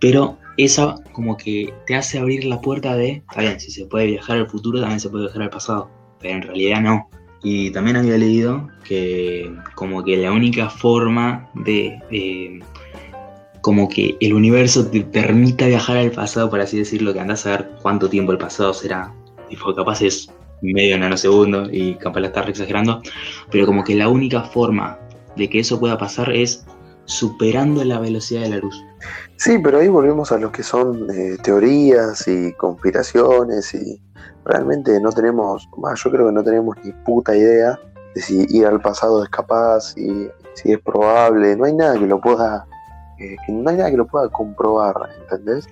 Pero 0.01 0.39
esa 0.57 0.97
como 1.13 1.37
que 1.37 1.73
te 1.87 1.95
hace 1.95 2.19
abrir 2.19 2.45
la 2.45 2.61
puerta 2.61 2.97
de, 2.97 3.23
está 3.29 3.41
bien, 3.41 3.61
si 3.61 3.71
se 3.71 3.87
puede 3.87 4.07
viajar 4.07 4.37
al 4.37 4.49
futuro, 4.49 4.81
también 4.81 5.01
se 5.01 5.09
puede 5.09 5.25
viajar 5.25 5.43
al 5.43 5.51
pasado. 5.51 5.91
Pero 6.21 6.35
en 6.35 6.43
realidad 6.43 6.81
no. 6.81 7.09
Y 7.43 7.71
también 7.71 7.97
había 7.97 8.19
leído 8.19 8.69
que 8.85 9.55
como 9.75 10.03
que 10.03 10.17
la 10.17 10.33
única 10.33 10.69
forma 10.69 11.49
de, 11.55 12.61
como 13.61 13.89
que 13.89 14.17
el 14.21 14.33
universo 14.33 14.87
te 14.89 15.03
permita 15.03 15.67
viajar 15.67 15.99
al 15.99 16.11
pasado, 16.11 16.51
por 16.51 16.61
así 16.61 16.79
decirlo, 16.79 17.13
que 17.13 17.21
andas 17.21 17.47
a 17.47 17.51
ver 17.51 17.71
cuánto 17.83 18.09
tiempo 18.09 18.33
el 18.33 18.39
pasado 18.39 18.75
será. 18.75 19.15
Y 19.49 19.57
fue 19.57 19.75
capaz 19.75 20.03
es 20.03 20.31
medio 20.63 20.99
nanosegundo 20.99 21.69
y 21.71 21.95
capaz 21.95 22.21
la 22.21 22.27
estás 22.29 22.49
exagerando, 22.49 23.01
pero 23.51 23.67
como 23.67 23.85
que 23.85 23.95
la 23.95 24.09
única 24.09 24.43
forma 24.43 24.99
de 25.37 25.49
que 25.49 25.61
eso 25.61 25.79
pueda 25.79 25.97
pasar 25.97 26.33
es 26.33 26.65
superando 27.05 27.83
la 27.85 27.99
velocidad 27.99 28.43
de 28.43 28.51
la 28.51 28.59
luz. 28.59 28.85
Sí, 29.37 29.59
pero 29.63 29.79
ahí 29.79 29.89
volvemos 29.89 30.33
a 30.33 30.39
lo 30.39 30.51
que 30.51 30.63
son 30.63 31.09
eh, 31.11 31.37
teorías 31.43 32.27
y 32.27 32.53
conspiraciones 32.55 33.73
y 33.75 34.01
realmente 34.45 35.01
no 35.01 35.11
tenemos, 35.13 35.69
yo 35.97 36.11
creo 36.11 36.27
que 36.27 36.33
no 36.33 36.43
tenemos 36.43 36.77
ni 36.85 36.93
puta 36.93 37.37
idea 37.37 37.79
de 38.15 38.21
si 38.21 38.47
ir 38.51 38.67
al 38.67 38.81
pasado 38.81 39.23
es 39.23 39.29
capaz, 39.29 39.93
si, 39.93 40.31
si 40.55 40.73
es 40.73 40.81
probable, 40.81 41.57
no 41.57 41.65
hay 41.65 41.75
nada 41.75 41.99
que 41.99 42.07
lo 42.07 42.21
pueda, 42.21 42.67
eh, 43.19 43.37
no 43.49 43.71
hay 43.71 43.77
nada 43.77 43.91
que 43.91 43.97
lo 43.97 44.07
pueda 44.07 44.29
comprobar, 44.29 44.95
¿entendés? 45.21 45.69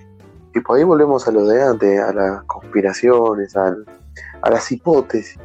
Y 0.53 0.59
por 0.61 0.77
ahí 0.77 0.83
volvemos 0.83 1.27
a 1.27 1.31
lo 1.31 1.45
de 1.45 1.61
antes, 1.61 1.99
a 1.99 2.13
las 2.13 2.43
conspiraciones, 2.43 3.55
a 3.55 3.75
las 4.49 4.71
hipótesis, 4.71 5.37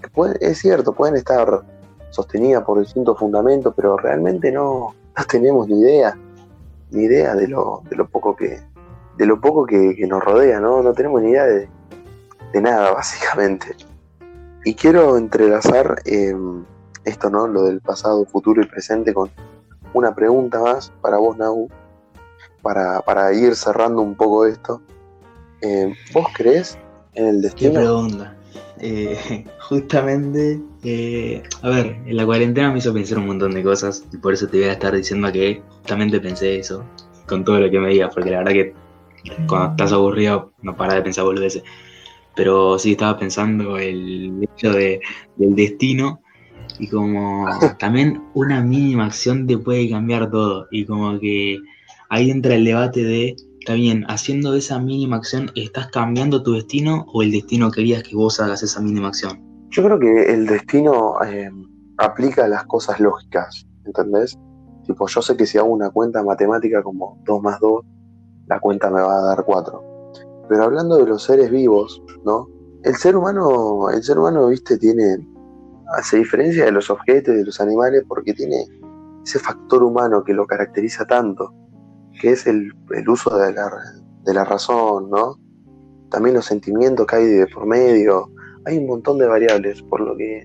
que 0.00 0.10
es 0.40 0.58
cierto, 0.58 0.92
pueden 0.92 1.16
estar 1.16 1.62
sostenidas 2.10 2.62
por 2.64 2.78
distintos 2.78 3.18
fundamentos, 3.18 3.72
pero 3.74 3.96
realmente 3.96 4.52
no, 4.52 4.94
no 5.16 5.24
tenemos 5.28 5.68
ni 5.68 5.80
idea, 5.80 6.16
ni 6.90 7.04
idea 7.04 7.34
de 7.34 7.48
lo, 7.48 7.82
de 7.88 7.96
lo 7.96 8.08
poco 8.08 8.36
que, 8.36 8.60
de 9.16 9.26
lo 9.26 9.40
poco 9.40 9.64
que, 9.64 9.94
nos 10.06 10.22
rodea, 10.22 10.60
¿no? 10.60 10.82
No 10.82 10.92
tenemos 10.92 11.22
ni 11.22 11.30
idea 11.30 11.46
de, 11.46 11.68
nada, 12.60 12.92
básicamente. 12.92 13.76
Y 14.64 14.74
quiero 14.74 15.16
entrelazar 15.16 16.02
em, 16.04 16.64
esto, 17.04 17.30
¿no? 17.30 17.46
Lo 17.46 17.64
del 17.64 17.80
pasado, 17.80 18.24
futuro 18.26 18.62
y 18.62 18.66
presente 18.66 19.12
con 19.12 19.30
una 19.94 20.14
pregunta 20.14 20.60
más 20.60 20.92
para 21.00 21.18
vos, 21.18 21.36
Nau, 21.36 21.68
para, 22.62 23.00
para 23.00 23.32
ir 23.32 23.56
cerrando 23.56 24.02
un 24.02 24.14
poco 24.14 24.46
esto. 24.46 24.80
Em, 25.60 25.94
¿Vos 26.12 26.26
crees 26.34 26.78
en 27.14 27.26
el 27.26 27.42
destino? 27.42 27.72
¿Qué 27.72 27.78
pregunta? 27.78 28.36
Eh, 28.78 29.44
justamente, 29.60 30.60
eh, 30.82 31.42
a 31.62 31.68
ver, 31.68 31.96
en 32.04 32.16
la 32.16 32.26
cuarentena 32.26 32.70
me 32.70 32.78
hizo 32.78 32.92
pensar 32.92 33.18
un 33.18 33.26
montón 33.26 33.54
de 33.54 33.62
cosas 33.62 34.04
y 34.12 34.16
por 34.16 34.34
eso 34.34 34.48
te 34.48 34.58
voy 34.58 34.66
a 34.66 34.72
estar 34.72 34.94
diciendo 34.94 35.30
que 35.30 35.62
justamente 35.68 36.20
pensé 36.20 36.58
eso 36.58 36.84
con 37.26 37.44
todo 37.44 37.60
lo 37.60 37.70
que 37.70 37.78
me 37.78 37.90
digas, 37.90 38.12
porque 38.12 38.30
la 38.30 38.38
verdad 38.38 38.52
que 38.52 38.74
cuando 39.46 39.70
estás 39.70 39.92
aburrido 39.92 40.52
no 40.62 40.76
paras 40.76 40.96
de 40.96 41.02
pensar 41.02 41.24
boludeces. 41.24 41.62
Pero 42.34 42.78
sí 42.78 42.92
estaba 42.92 43.18
pensando 43.18 43.76
el 43.76 44.42
hecho 44.42 44.72
de, 44.72 45.00
del 45.36 45.54
destino 45.54 46.20
y 46.78 46.88
como 46.88 47.46
también 47.78 48.22
una 48.34 48.60
mínima 48.62 49.06
acción 49.06 49.46
te 49.46 49.58
puede 49.58 49.90
cambiar 49.90 50.30
todo 50.30 50.66
y 50.70 50.84
como 50.84 51.18
que 51.18 51.58
ahí 52.08 52.30
entra 52.30 52.54
el 52.54 52.64
debate 52.64 53.04
de, 53.04 53.36
está 53.60 53.74
bien, 53.74 54.04
haciendo 54.08 54.54
esa 54.54 54.78
mínima 54.78 55.16
acción, 55.16 55.50
¿estás 55.54 55.88
cambiando 55.88 56.42
tu 56.42 56.54
destino 56.54 57.06
o 57.12 57.22
el 57.22 57.30
destino 57.30 57.70
querías 57.70 58.02
que 58.02 58.16
vos 58.16 58.40
hagas 58.40 58.62
esa 58.62 58.80
mínima 58.80 59.08
acción? 59.08 59.40
Yo 59.70 59.82
creo 59.84 59.98
que 59.98 60.32
el 60.32 60.46
destino 60.46 61.14
eh, 61.24 61.50
aplica 61.98 62.46
las 62.48 62.64
cosas 62.64 63.00
lógicas, 63.00 63.66
¿entendés? 63.86 64.38
Tipo, 64.86 65.06
yo 65.06 65.22
sé 65.22 65.36
que 65.36 65.46
si 65.46 65.58
hago 65.58 65.68
una 65.68 65.90
cuenta 65.90 66.22
matemática 66.22 66.82
como 66.82 67.18
2 67.24 67.42
más 67.42 67.60
2, 67.60 67.84
la 68.48 68.60
cuenta 68.60 68.90
me 68.90 69.00
va 69.00 69.18
a 69.18 69.22
dar 69.22 69.44
4. 69.44 69.91
Pero 70.52 70.64
hablando 70.64 70.98
de 70.98 71.06
los 71.06 71.22
seres 71.22 71.50
vivos, 71.50 72.02
¿no? 72.26 72.46
El 72.82 72.94
ser 72.96 73.16
humano, 73.16 73.88
el 73.88 74.02
ser 74.02 74.18
humano, 74.18 74.48
viste, 74.48 74.76
tiene, 74.76 75.26
hace 75.96 76.18
diferencia 76.18 76.66
de 76.66 76.72
los 76.72 76.90
objetos 76.90 77.34
de 77.34 77.42
los 77.42 77.58
animales 77.58 78.04
porque 78.06 78.34
tiene 78.34 78.66
ese 79.24 79.38
factor 79.38 79.82
humano 79.82 80.22
que 80.22 80.34
lo 80.34 80.46
caracteriza 80.46 81.06
tanto, 81.06 81.54
que 82.20 82.32
es 82.32 82.46
el, 82.46 82.70
uso 83.08 83.34
de 83.38 83.54
la, 83.54 83.70
de 84.24 84.34
la 84.34 84.44
razón, 84.44 85.08
¿no? 85.08 85.40
También 86.10 86.34
los 86.34 86.44
sentimientos 86.44 87.06
que 87.06 87.16
hay 87.16 87.24
de 87.24 87.46
por 87.46 87.64
medio, 87.64 88.30
hay 88.66 88.76
un 88.76 88.88
montón 88.88 89.16
de 89.16 89.28
variables, 89.28 89.80
por 89.80 90.02
lo 90.02 90.14
que, 90.18 90.40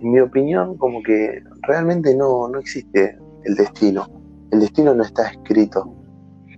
en 0.00 0.12
mi 0.12 0.20
opinión, 0.20 0.78
como 0.78 1.02
que 1.02 1.42
realmente 1.62 2.16
no, 2.16 2.46
no 2.46 2.60
existe 2.60 3.18
el 3.42 3.56
destino. 3.56 4.06
El 4.52 4.60
destino 4.60 4.94
no 4.94 5.02
está 5.02 5.26
escrito, 5.26 5.92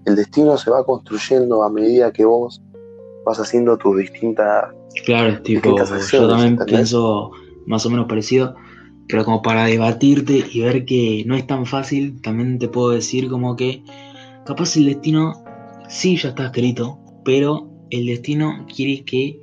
el 0.07 0.15
destino 0.15 0.57
se 0.57 0.71
va 0.71 0.85
construyendo 0.85 1.65
a 1.65 1.69
medida 1.69 2.13
que 2.13 2.25
vos 2.25 2.63
vas 3.27 3.41
haciendo 3.41 3.77
tus 3.77 3.99
distintas. 3.99 4.73
Claro, 5.05 5.43
tipo, 5.43 5.77
yo 5.77 6.29
también 6.29 6.57
pienso 6.65 7.33
más 7.67 7.85
o 7.85 7.91
menos 7.91 8.07
parecido, 8.07 8.55
pero 9.09 9.25
como 9.25 9.43
para 9.43 9.67
debatirte 9.67 10.45
y 10.51 10.61
ver 10.61 10.85
que 10.85 11.25
no 11.27 11.37
es 11.37 11.47
tan 11.47 11.67
fácil, 11.67 12.23
también 12.23 12.59
te 12.59 12.69
puedo 12.69 12.91
decir 12.91 13.29
como 13.29 13.57
que 13.57 13.83
capaz 14.47 14.77
el 14.77 14.87
destino 14.87 15.45
sí 15.89 16.17
ya 16.17 16.31
está 16.31 16.47
escrito, 16.47 16.99
pero 17.25 17.69
el 17.91 18.07
destino 18.07 18.65
quiere 18.75 19.05
que 19.05 19.41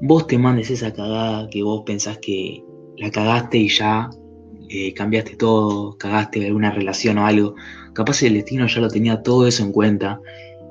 vos 0.00 0.26
te 0.26 0.36
mandes 0.36 0.70
esa 0.70 0.92
cagada 0.92 1.48
que 1.48 1.62
vos 1.62 1.84
pensás 1.86 2.18
que 2.18 2.62
la 2.98 3.10
cagaste 3.10 3.58
y 3.58 3.68
ya 3.68 4.10
eh, 4.68 4.92
cambiaste 4.94 5.36
todo, 5.36 5.96
cagaste 5.96 6.44
alguna 6.44 6.72
relación 6.72 7.18
o 7.18 7.26
algo. 7.26 7.54
Capaz 7.92 8.22
el 8.24 8.34
destino 8.34 8.66
ya 8.66 8.80
lo 8.80 8.88
tenía 8.88 9.22
todo 9.22 9.46
eso 9.46 9.62
en 9.62 9.72
cuenta 9.72 10.20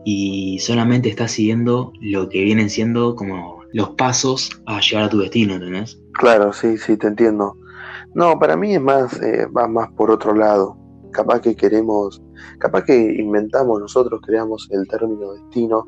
y 0.05 0.59
solamente 0.59 1.09
está 1.09 1.27
siguiendo 1.27 1.91
lo 1.99 2.29
que 2.29 2.43
vienen 2.43 2.69
siendo 2.69 3.15
como 3.15 3.61
los 3.73 3.89
pasos 3.91 4.51
a 4.67 4.79
llegar 4.79 5.05
a 5.05 5.09
tu 5.09 5.17
destino, 5.17 5.55
¿entendés? 5.55 5.99
Claro, 6.13 6.53
sí, 6.53 6.77
sí, 6.77 6.95
te 6.95 7.07
entiendo. 7.07 7.57
No, 8.13 8.39
para 8.39 8.55
mí 8.55 8.75
es 8.75 8.81
más, 8.81 9.19
eh, 9.21 9.47
va 9.47 9.67
más 9.67 9.89
por 9.93 10.11
otro 10.11 10.33
lado. 10.35 10.77
Capaz 11.11 11.41
que 11.41 11.55
queremos, 11.55 12.21
capaz 12.59 12.83
que 12.83 12.95
inventamos 12.95 13.79
nosotros, 13.79 14.21
creamos 14.23 14.67
el 14.71 14.87
término 14.87 15.33
destino 15.33 15.87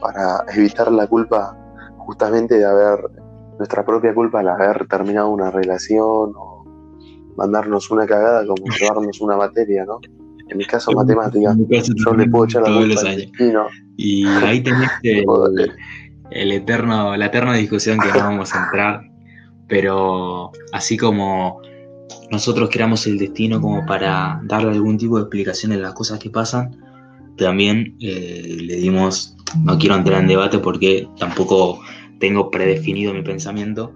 para 0.00 0.44
evitar 0.56 0.90
la 0.90 1.06
culpa 1.06 1.56
justamente 1.98 2.56
de 2.56 2.64
haber, 2.64 2.98
nuestra 3.58 3.84
propia 3.84 4.14
culpa 4.14 4.40
al 4.40 4.48
haber 4.48 4.88
terminado 4.88 5.28
una 5.28 5.50
relación 5.50 6.32
o 6.34 6.64
mandarnos 7.36 7.90
una 7.90 8.06
cagada 8.06 8.46
como 8.46 8.64
llevarnos 8.80 9.20
una 9.20 9.36
materia, 9.36 9.84
¿no? 9.84 10.00
En 10.48 10.58
mi 10.58 10.64
caso 10.64 10.92
matemática, 10.92 11.54
yo 11.56 12.14
le 12.14 12.28
puedo 12.28 12.44
echar 12.44 12.62
la 12.62 12.78
culpa 12.78 13.00
al 13.00 13.16
destino. 13.16 13.66
Y 13.96 14.26
ahí 14.26 14.60
tenés 14.62 14.90
el, 16.30 16.52
eterno, 16.52 17.16
la 17.16 17.26
eterna 17.26 17.54
discusión 17.54 17.98
que 17.98 18.08
no 18.08 18.14
vamos 18.18 18.54
a 18.54 18.64
entrar, 18.64 19.02
pero 19.68 20.50
así 20.72 20.96
como 20.96 21.60
nosotros 22.30 22.70
creamos 22.70 23.06
el 23.06 23.18
destino 23.18 23.60
como 23.60 23.84
para 23.86 24.40
darle 24.44 24.72
algún 24.72 24.98
tipo 24.98 25.16
de 25.16 25.22
explicación 25.22 25.72
a 25.72 25.76
las 25.76 25.94
cosas 25.94 26.18
que 26.18 26.30
pasan, 26.30 26.76
también 27.36 27.96
eh, 28.00 28.58
le 28.60 28.76
dimos, 28.76 29.36
no 29.64 29.78
quiero 29.78 29.96
entrar 29.96 30.20
en 30.20 30.28
debate 30.28 30.58
porque 30.58 31.08
tampoco 31.18 31.80
tengo 32.18 32.50
predefinido 32.50 33.12
mi 33.14 33.22
pensamiento, 33.22 33.92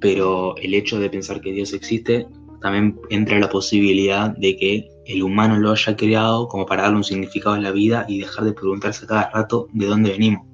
pero 0.00 0.56
el 0.58 0.74
hecho 0.74 0.98
de 0.98 1.08
pensar 1.08 1.40
que 1.40 1.52
Dios 1.52 1.72
existe 1.72 2.26
también 2.64 2.98
entra 3.10 3.38
la 3.38 3.50
posibilidad 3.50 4.30
de 4.38 4.56
que 4.56 4.90
el 5.04 5.22
humano 5.22 5.58
lo 5.58 5.72
haya 5.72 5.94
creado 5.94 6.48
como 6.48 6.64
para 6.64 6.84
darle 6.84 6.96
un 6.96 7.04
significado 7.04 7.56
a 7.56 7.58
la 7.58 7.72
vida 7.72 8.06
y 8.08 8.20
dejar 8.20 8.46
de 8.46 8.54
preguntarse 8.54 9.06
cada 9.06 9.28
rato 9.28 9.68
de 9.74 9.84
dónde 9.84 10.12
venimos. 10.12 10.46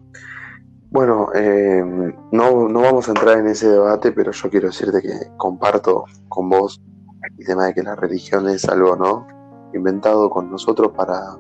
Bueno, 0.91 1.29
eh, 1.37 1.85
no, 2.33 2.69
no 2.69 2.81
vamos 2.81 3.07
a 3.07 3.13
entrar 3.13 3.39
en 3.39 3.47
ese 3.47 3.69
debate, 3.69 4.11
pero 4.11 4.33
yo 4.33 4.51
quiero 4.51 4.67
decirte 4.67 5.01
que 5.01 5.13
comparto 5.37 6.05
con 6.29 6.49
vos 6.49 6.83
el 7.39 7.47
tema 7.47 7.67
de 7.67 7.75
que 7.75 7.85
la 7.85 7.95
religión 7.95 8.49
es 8.49 8.65
algo, 8.69 8.97
¿no? 8.97 9.25
Inventado 9.73 10.29
con 10.31 10.51
nosotros 10.51 10.91
para, 10.97 11.39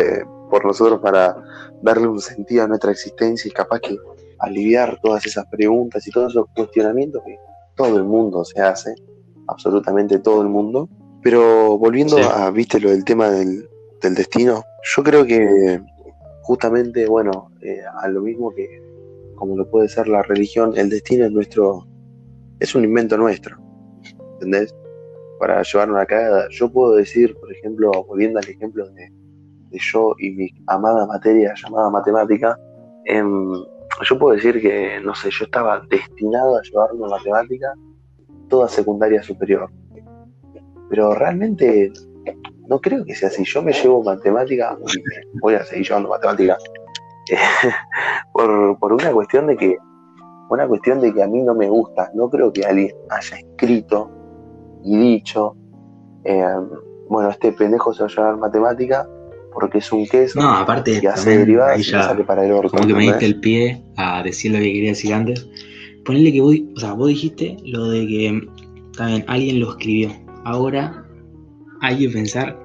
eh, 0.00 0.24
por 0.50 0.64
nosotros 0.64 0.98
para 0.98 1.36
darle 1.82 2.08
un 2.08 2.20
sentido 2.20 2.64
a 2.64 2.66
nuestra 2.66 2.90
existencia 2.90 3.48
y 3.48 3.52
capaz 3.52 3.78
que 3.78 3.96
aliviar 4.40 4.98
todas 5.00 5.24
esas 5.24 5.46
preguntas 5.46 6.04
y 6.08 6.10
todos 6.10 6.32
esos 6.32 6.46
cuestionamientos 6.52 7.22
que 7.24 7.38
todo 7.76 7.96
el 7.96 8.02
mundo 8.02 8.44
se 8.44 8.60
hace 8.60 8.96
absolutamente 9.48 10.18
todo 10.18 10.42
el 10.42 10.48
mundo. 10.48 10.88
Pero 11.22 11.78
volviendo 11.78 12.18
a, 12.18 12.50
viste, 12.50 12.80
lo 12.80 12.90
del 12.90 13.04
tema 13.04 13.30
del, 13.30 13.68
destino, 14.02 14.62
yo 14.94 15.02
creo 15.02 15.24
que 15.24 15.80
justamente, 16.42 17.06
bueno, 17.06 17.50
eh, 17.62 17.80
a 18.02 18.06
lo 18.08 18.20
mismo 18.20 18.52
que 18.54 18.84
como 19.34 19.56
lo 19.56 19.68
puede 19.68 19.88
ser 19.88 20.08
la 20.08 20.22
religión, 20.22 20.72
el 20.76 20.90
destino 20.90 21.24
es 21.24 21.32
nuestro, 21.32 21.86
es 22.60 22.74
un 22.74 22.84
invento 22.84 23.16
nuestro, 23.16 23.56
¿entendés? 24.34 24.74
Para 25.38 25.62
llevar 25.62 25.90
una 25.90 26.06
cagada. 26.06 26.48
Yo 26.50 26.70
puedo 26.70 26.94
decir, 26.94 27.34
por 27.36 27.52
ejemplo, 27.52 27.90
volviendo 28.04 28.38
al 28.38 28.48
ejemplo 28.48 28.88
de, 28.90 29.10
yo 29.72 30.14
y 30.18 30.30
mi 30.30 30.48
amada 30.68 31.06
materia 31.06 31.52
llamada 31.56 31.90
matemática, 31.90 32.58
em, 33.06 33.52
yo 34.02 34.18
puedo 34.18 34.34
decir 34.34 34.60
que, 34.60 35.00
no 35.04 35.14
sé, 35.14 35.30
yo 35.30 35.44
estaba 35.44 35.82
destinado 35.90 36.56
a 36.56 36.62
llevar 36.62 36.92
una 36.92 37.08
matemática 37.08 37.74
toda 38.54 38.68
secundaria 38.68 39.20
superior. 39.20 39.68
Pero 40.88 41.12
realmente 41.12 41.92
no 42.68 42.80
creo 42.80 43.04
que 43.04 43.14
sea 43.16 43.28
así. 43.28 43.44
Yo 43.44 43.62
me 43.62 43.72
llevo 43.72 44.04
matemática, 44.04 44.78
voy 45.42 45.54
a 45.54 45.64
seguir 45.64 45.88
llevando 45.88 46.08
matemática, 46.08 46.56
por, 48.32 48.92
una 48.92 49.10
cuestión 49.10 49.48
de 49.48 49.56
que, 49.56 49.76
una 50.50 50.68
cuestión 50.68 51.00
de 51.00 51.12
que 51.12 51.20
a 51.20 51.26
mí 51.26 51.42
no 51.42 51.56
me 51.56 51.68
gusta. 51.68 52.12
No 52.14 52.30
creo 52.30 52.52
que 52.52 52.64
alguien 52.64 52.92
haya 53.10 53.36
escrito 53.38 54.08
y 54.84 54.96
dicho, 54.98 55.56
eh, 56.22 56.44
bueno, 57.08 57.30
este 57.30 57.50
pendejo 57.52 57.92
se 57.92 58.04
va 58.04 58.06
a 58.06 58.10
llevar 58.10 58.36
matemática 58.36 59.08
porque 59.52 59.78
es 59.78 59.92
un 59.92 60.06
queso 60.06 60.40
no, 60.40 60.48
aparte, 60.48 61.00
que 61.00 61.08
hace 61.08 61.38
derivadas 61.38 61.80
y 61.80 61.84
sale 61.84 62.22
para 62.22 62.44
el 62.44 62.52
orto. 62.52 62.70
Como 62.70 62.86
que 62.86 62.94
me 62.94 63.02
diste 63.02 63.26
el 63.26 63.40
pie 63.40 63.82
a 63.96 64.22
decir 64.22 64.52
lo 64.52 64.58
que 64.58 64.72
quería 64.72 64.90
decir 64.90 65.12
antes 65.12 65.48
Ponele 66.04 66.32
que 66.32 66.40
vos, 66.40 66.56
o 66.76 66.80
sea, 66.80 66.92
vos 66.92 67.08
dijiste 67.08 67.56
lo 67.64 67.88
de 67.88 68.06
que 68.06 68.48
también 68.96 69.24
alguien 69.26 69.60
lo 69.60 69.70
escribió. 69.70 70.12
Ahora 70.44 71.06
hay 71.80 71.98
que 71.98 72.08
pensar 72.10 72.58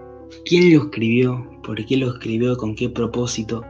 quién 0.45 0.73
lo 0.73 0.83
escribió, 0.83 1.49
por 1.63 1.83
qué 1.85 1.97
lo 1.97 2.09
escribió, 2.13 2.57
con 2.57 2.75
qué 2.75 2.89
propósito. 2.89 3.63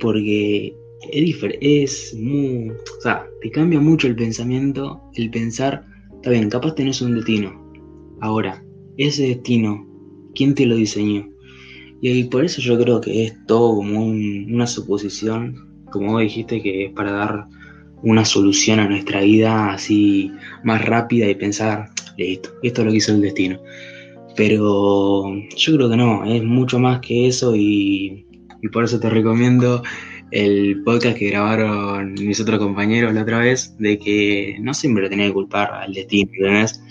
Porque 0.00 0.76
es 1.12 1.24
diferente, 1.24 1.82
es 1.82 2.16
muy. 2.18 2.70
O 2.70 3.00
sea, 3.00 3.26
te 3.42 3.50
cambia 3.50 3.80
mucho 3.80 4.06
el 4.06 4.16
pensamiento, 4.16 5.00
el 5.14 5.30
pensar, 5.30 5.84
está 6.16 6.30
bien, 6.30 6.48
capaz 6.50 6.74
tenés 6.74 7.02
un 7.02 7.14
destino. 7.16 7.52
Ahora, 8.20 8.64
ese 8.96 9.28
destino, 9.28 9.86
¿quién 10.34 10.54
te 10.54 10.66
lo 10.66 10.76
diseñó? 10.76 11.28
Y 12.00 12.24
por 12.24 12.44
eso 12.44 12.60
yo 12.60 12.78
creo 12.78 13.00
que 13.00 13.24
es 13.24 13.46
todo 13.46 13.76
como 13.76 14.06
una 14.06 14.66
suposición, 14.66 15.84
como 15.90 16.12
vos 16.12 16.22
dijiste, 16.22 16.62
que 16.62 16.86
es 16.86 16.92
para 16.92 17.12
dar 17.12 17.46
una 18.02 18.24
solución 18.24 18.80
a 18.80 18.88
nuestra 18.88 19.20
vida 19.20 19.72
así 19.72 20.32
más 20.62 20.84
rápida 20.84 21.28
y 21.28 21.34
pensar, 21.34 21.90
listo, 22.16 22.50
esto 22.62 22.80
es 22.80 22.84
lo 22.84 22.90
que 22.92 22.98
hizo 22.98 23.12
el 23.12 23.20
destino. 23.20 23.60
Pero 24.36 25.34
yo 25.56 25.76
creo 25.76 25.90
que 25.90 25.96
no, 25.96 26.24
es 26.24 26.42
mucho 26.44 26.78
más 26.78 27.00
que 27.00 27.28
eso 27.28 27.54
y, 27.56 28.24
por 28.72 28.84
eso 28.84 29.00
te 29.00 29.10
recomiendo 29.10 29.82
el 30.30 30.82
podcast 30.84 31.16
que 31.16 31.30
grabaron 31.30 32.14
mis 32.14 32.40
otros 32.40 32.58
compañeros 32.58 33.14
la 33.14 33.22
otra 33.22 33.38
vez, 33.38 33.76
de 33.78 33.98
que 33.98 34.56
no 34.60 34.74
siempre 34.74 35.02
lo 35.02 35.08
tenía 35.08 35.26
que 35.26 35.32
culpar 35.32 35.72
al 35.72 35.92
destino, 35.92 36.30
¿entendés? 36.34 36.82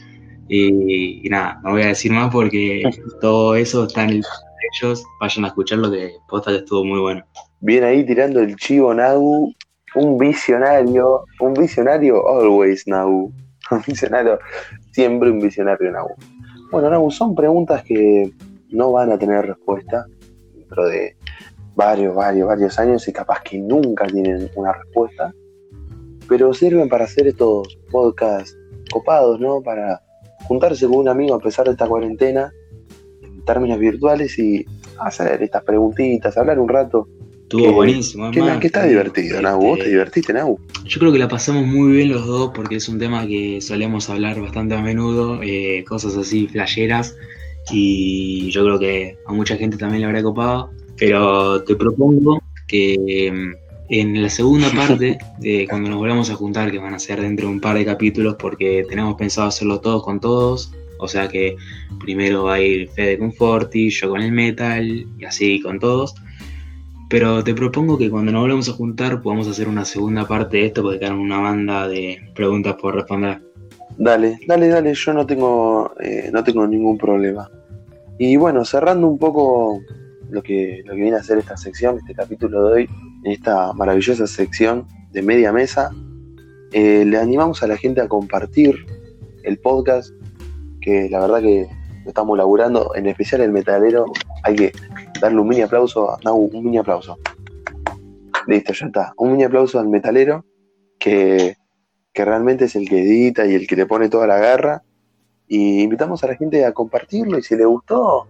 Y, 0.50 1.28
nada, 1.30 1.60
no 1.64 1.72
voy 1.72 1.84
a 1.84 1.88
decir 1.88 2.12
más 2.12 2.32
porque 2.32 2.84
todo 3.22 3.56
eso 3.56 3.86
está 3.86 4.04
en 4.04 4.10
el 4.10 4.22
de 4.22 4.28
ellos. 4.74 5.04
Vayan 5.20 5.46
a 5.46 5.50
escucharlo 5.50 5.92
que 5.92 6.14
posta 6.28 6.52
que 6.52 6.58
estuvo 6.58 6.84
muy 6.84 7.00
bueno. 7.00 7.26
Bien 7.60 7.84
ahí 7.84 8.06
tirando 8.06 8.40
el 8.40 8.56
chivo 8.56 8.94
Nagu, 8.94 9.54
un 9.98 10.18
visionario, 10.18 11.26
un 11.40 11.54
visionario 11.54 12.28
always 12.28 12.88
Nagu. 12.88 13.32
Un 13.70 13.84
visionario, 13.86 14.40
siempre 14.94 15.30
un 15.30 15.40
visionario 15.40 15.92
Nagu. 15.92 16.16
Bueno, 16.72 16.90
Nagu, 16.90 17.12
son 17.12 17.36
preguntas 17.36 17.84
que 17.84 18.32
no 18.70 18.94
van 18.94 19.12
a 19.12 19.18
tener 19.18 19.46
respuesta 19.46 20.06
dentro 20.56 20.86
de 20.86 21.18
varios, 21.76 22.16
varios, 22.16 22.48
varios 22.48 22.80
años 22.80 23.06
y 23.10 23.12
capaz 23.12 23.42
que 23.42 23.60
nunca 23.60 24.08
tienen 24.08 24.50
una 24.56 24.72
respuesta, 24.72 25.34
pero 26.30 26.54
sirven 26.54 26.88
para 26.88 27.04
hacer 27.04 27.28
estos 27.28 27.78
podcasts 27.92 28.58
copados, 28.90 29.40
¿no? 29.40 29.62
Para 29.62 30.02
juntarse 30.48 30.88
con 30.88 31.00
un 31.00 31.10
amigo 31.10 31.36
a 31.36 31.40
pesar 31.40 31.66
de 31.66 31.72
esta 31.72 31.88
cuarentena, 31.88 32.52
en 33.22 33.44
términos 33.44 33.80
virtuales 33.80 34.40
y 34.40 34.66
hacer 35.00 35.44
estas 35.44 35.64
preguntitas, 35.64 36.38
hablar 36.38 36.58
un 36.60 36.70
rato. 36.70 37.08
Estuvo 37.48 37.72
buenísimo. 37.72 38.30
Que, 38.30 38.42
que 38.60 38.68
está 38.68 38.84
divertido, 38.84 39.42
Nagu. 39.42 39.62
¿Vos 39.62 39.76
te 39.76 39.84
este, 39.84 39.92
divertiste, 39.92 40.34
Nagu? 40.34 40.60
Yo 40.84 41.00
creo 41.00 41.14
que 41.14 41.18
la 41.18 41.30
pasamos 41.30 41.66
muy 41.66 41.94
bien 41.94 42.10
los 42.10 42.28
dos 42.28 42.52
porque 42.54 42.76
es 42.76 42.90
un 42.90 43.00
tema 43.00 43.26
que 43.26 43.62
solemos 43.62 44.10
hablar 44.10 44.42
bastante 44.42 44.76
a 44.76 44.82
menudo, 44.82 45.40
eh, 45.42 45.86
cosas 45.88 46.18
así 46.18 46.48
flasheras 46.48 47.16
y 47.72 48.50
yo 48.52 48.66
creo 48.66 48.80
que 48.80 49.18
a 49.26 49.32
mucha 49.32 49.56
gente 49.56 49.78
también 49.78 50.02
le 50.02 50.08
habrá 50.08 50.22
copado, 50.24 50.72
pero 50.98 51.64
te 51.64 51.78
propongo 51.78 52.44
que 52.68 53.32
mm, 53.32 53.68
en 53.92 54.22
la 54.22 54.30
segunda 54.30 54.70
parte, 54.72 55.18
de 55.40 55.66
cuando 55.70 55.90
nos 55.90 56.00
volvamos 56.00 56.30
a 56.30 56.36
juntar, 56.36 56.70
que 56.70 56.80
van 56.80 56.96
a 56.96 57.00
ser 57.00 57.22
dentro 57.22 57.48
de 57.48 57.54
un 57.54 57.62
par 57.62 57.78
de 57.78 57.86
capítulos, 57.86 58.36
porque 58.38 58.86
tenemos 58.90 59.16
pensado 59.16 59.48
hacerlo 59.48 59.80
todos 59.80 60.04
con 60.04 60.20
todos, 60.20 60.74
o 61.00 61.08
sea 61.08 61.30
que 61.30 61.56
primero 62.02 62.44
va 62.44 62.56
a 62.56 62.62
ir 62.62 62.90
Fede 62.90 63.18
con 63.18 63.32
Forti, 63.32 63.90
yo 63.90 64.10
con 64.10 64.22
el 64.22 64.34
metal, 64.34 65.06
y 65.18 65.24
así 65.24 65.62
con 65.62 65.80
todos. 65.80 66.14
Pero 67.10 67.44
te 67.44 67.54
propongo 67.54 67.98
que 67.98 68.10
cuando 68.10 68.32
nos 68.32 68.42
volvamos 68.42 68.70
a 68.70 68.74
juntar 68.74 69.22
podamos 69.22 69.48
hacer 69.48 69.68
una 69.70 69.86
segunda 69.86 70.28
parte 70.28 70.58
de 70.58 70.66
esto 70.66 70.82
porque 70.84 71.00
quedan 71.00 71.20
una 71.20 71.40
banda 71.40 71.88
de 71.88 72.20
preguntas 72.36 72.76
por 72.76 72.96
responder. 72.96 73.42
Dale, 73.98 74.40
dale, 74.46 74.68
dale, 74.68 74.94
yo 74.94 75.14
no 75.14 75.26
tengo, 75.26 75.94
eh, 76.02 76.30
no 76.32 76.44
tengo 76.44 76.68
ningún 76.68 76.98
problema. 76.98 77.50
Y 78.20 78.36
bueno, 78.36 78.66
cerrando 78.66 79.08
un 79.08 79.18
poco 79.18 79.80
lo 80.30 80.44
que, 80.44 80.82
lo 80.86 80.94
que 80.94 81.02
viene 81.02 81.18
a 81.18 81.24
ser 81.24 81.38
esta 81.38 81.56
sección, 81.56 81.98
este 81.98 82.14
capítulo 82.14 82.68
de 82.68 82.74
hoy, 82.74 82.90
en 83.24 83.32
esta 83.32 83.74
maravillosa 83.74 84.28
sección 84.28 84.86
de 85.12 85.22
media 85.22 85.54
mesa, 85.54 85.92
eh, 86.74 87.06
le 87.06 87.18
animamos 87.18 87.64
a 87.64 87.68
la 87.68 87.78
gente 87.78 88.02
a 88.02 88.08
compartir 88.08 88.86
el 89.44 89.58
podcast, 89.60 90.12
que 90.82 91.10
la 91.10 91.22
verdad 91.22 91.42
que 91.42 91.68
estamos 92.10 92.38
laburando, 92.38 92.94
en 92.96 93.08
especial 93.08 93.42
el 93.42 93.52
metalero, 93.52 94.06
hay 94.44 94.56
que 94.56 94.72
darle 95.22 95.40
un 95.40 95.48
mini 95.48 95.62
aplauso, 95.62 96.12
a, 96.12 96.34
un 96.34 96.64
mini 96.64 96.78
aplauso. 96.78 97.18
Listo, 98.48 98.74
ya 98.74 98.86
está. 98.86 99.14
Un 99.18 99.32
mini 99.32 99.44
aplauso 99.44 99.80
al 99.80 99.88
metalero, 99.88 100.46
que, 101.00 101.56
que 102.14 102.26
realmente 102.26 102.66
es 102.66 102.76
el 102.76 102.88
que 102.88 103.02
edita 103.02 103.46
y 103.46 103.56
el 103.56 103.68
que 103.68 103.76
le 103.76 103.86
pone 103.86 104.10
toda 104.10 104.28
la 104.28 104.38
garra. 104.38 104.84
Y 105.48 105.82
invitamos 105.82 106.24
a 106.24 106.28
la 106.28 106.36
gente 106.36 106.66
a 106.66 106.74
compartirlo 106.74 107.38
y 107.38 107.44
si 107.44 107.56
le 107.56 107.66
gustó, 107.66 108.28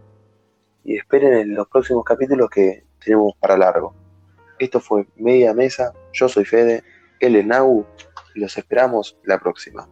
y 0.84 0.96
esperen 0.96 1.34
en 1.34 1.56
los 1.56 1.68
próximos 1.68 2.04
capítulos 2.06 2.50
que 2.50 2.84
tenemos 3.04 3.34
para 3.40 3.58
largo. 3.58 3.94
Esto 4.60 4.80
fue 4.80 5.08
Media 5.18 5.54
Mesa, 5.54 5.94
yo 6.13 6.30
soy 6.30 6.46
Fede, 6.46 6.84
él 7.20 7.36
es 7.36 7.46
Nau 7.46 7.86
y 8.34 8.40
los 8.40 8.58
esperamos 8.58 9.18
la 9.24 9.40
próxima. 9.40 9.88